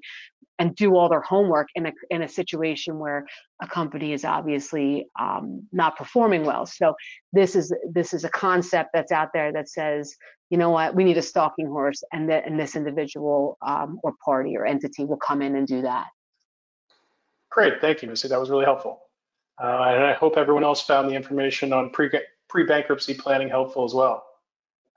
and 0.59 0.75
do 0.75 0.95
all 0.95 1.09
their 1.09 1.21
homework 1.21 1.67
in 1.75 1.87
a 1.87 1.91
in 2.09 2.21
a 2.21 2.27
situation 2.27 2.99
where 2.99 3.25
a 3.61 3.67
company 3.67 4.13
is 4.13 4.23
obviously 4.23 5.07
um, 5.19 5.67
not 5.71 5.97
performing 5.97 6.43
well. 6.43 6.65
So 6.65 6.95
this 7.31 7.55
is 7.55 7.73
this 7.89 8.13
is 8.13 8.23
a 8.23 8.29
concept 8.29 8.89
that's 8.93 9.11
out 9.11 9.29
there 9.33 9.51
that 9.53 9.69
says, 9.69 10.15
you 10.49 10.57
know 10.57 10.69
what, 10.69 10.95
we 10.95 11.05
need 11.05 11.17
a 11.17 11.21
stalking 11.21 11.67
horse, 11.67 12.03
and 12.11 12.29
that 12.29 12.45
and 12.45 12.59
this 12.59 12.75
individual 12.75 13.57
um, 13.65 13.99
or 14.03 14.13
party 14.23 14.55
or 14.57 14.65
entity 14.65 15.05
will 15.05 15.17
come 15.17 15.41
in 15.41 15.55
and 15.55 15.65
do 15.65 15.81
that. 15.81 16.07
Great, 17.49 17.81
thank 17.81 18.01
you, 18.01 18.09
Missy. 18.09 18.27
That 18.27 18.39
was 18.39 18.49
really 18.49 18.65
helpful. 18.65 18.99
Uh, 19.62 19.93
and 19.93 20.03
I 20.03 20.13
hope 20.13 20.38
everyone 20.38 20.63
else 20.63 20.81
found 20.81 21.09
the 21.09 21.16
information 21.16 21.74
on 21.74 21.89
pre, 21.92 22.09
pre-bankruptcy 22.50 23.13
planning 23.13 23.50
helpful 23.50 23.83
as 23.83 23.94
well. 23.94 24.24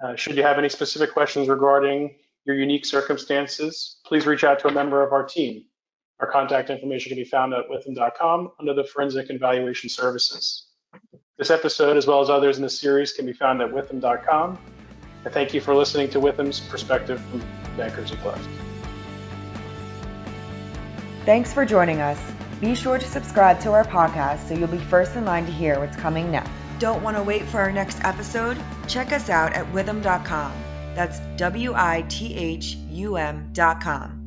Uh, 0.03 0.15
should 0.15 0.37
you 0.37 0.43
have 0.43 0.59
any 0.59 0.69
specific 0.69 1.13
questions 1.13 1.49
regarding 1.49 2.15
your 2.45 2.57
unique 2.57 2.87
circumstances, 2.87 3.99
please 4.07 4.27
reach 4.27 4.45
out 4.45 4.59
to 4.61 4.69
a 4.69 4.73
member 4.73 5.03
of 5.03 5.13
our 5.13 5.25
team. 5.25 5.65
Our 6.21 6.31
contact 6.31 6.71
information 6.71 7.11
can 7.11 7.17
be 7.17 7.29
found 7.29 7.53
at 7.53 7.69
withum.com 7.69 8.53
under 8.61 8.73
the 8.73 8.85
Forensic 8.85 9.29
and 9.29 9.39
Valuation 9.39 9.91
Services. 9.91 10.69
This 11.39 11.51
episode, 11.51 11.97
as 11.97 12.07
well 12.07 12.23
as 12.23 12.31
others 12.31 12.57
in 12.57 12.63
the 12.63 12.71
series, 12.71 13.13
can 13.13 13.27
be 13.27 13.33
found 13.33 13.61
at 13.61 13.71
withum.com. 13.71 14.59
And 15.25 15.35
thank 15.35 15.53
you 15.53 15.61
for 15.61 15.75
listening 15.75 16.09
to 16.11 16.21
Withum's 16.21 16.61
Perspective 16.61 17.21
from 17.31 17.43
Bankruptcy 17.77 18.17
Cliff. 18.17 18.49
Thanks 21.27 21.53
for 21.53 21.67
joining 21.67 22.01
us. 22.01 22.36
Be 22.61 22.75
sure 22.75 22.99
to 22.99 23.07
subscribe 23.07 23.61
to 23.61 23.73
our 23.73 23.85
podcast 23.85 24.49
so 24.49 24.55
you'll 24.55 24.69
be 24.69 24.79
first 24.79 25.17
in 25.17 25.25
line 25.25 25.47
to 25.47 25.53
hear 25.53 25.79
what's 25.79 25.97
coming 25.97 26.31
next. 26.31 26.51
Don't 26.79 27.03
want 27.03 27.17
to 27.17 27.23
wait 27.23 27.43
for 27.43 27.59
our 27.59 27.73
next 27.73 28.03
episode? 28.05 28.59
Check 28.89 29.13
us 29.13 29.31
out 29.31 29.53
at 29.53 29.67
withum.com. 29.73 30.53
That's 30.95 31.21
W 31.37 31.73
I 31.75 32.05
T 32.09 32.35
H 32.35 32.77
U 32.91 33.17
M.com. 33.17 34.26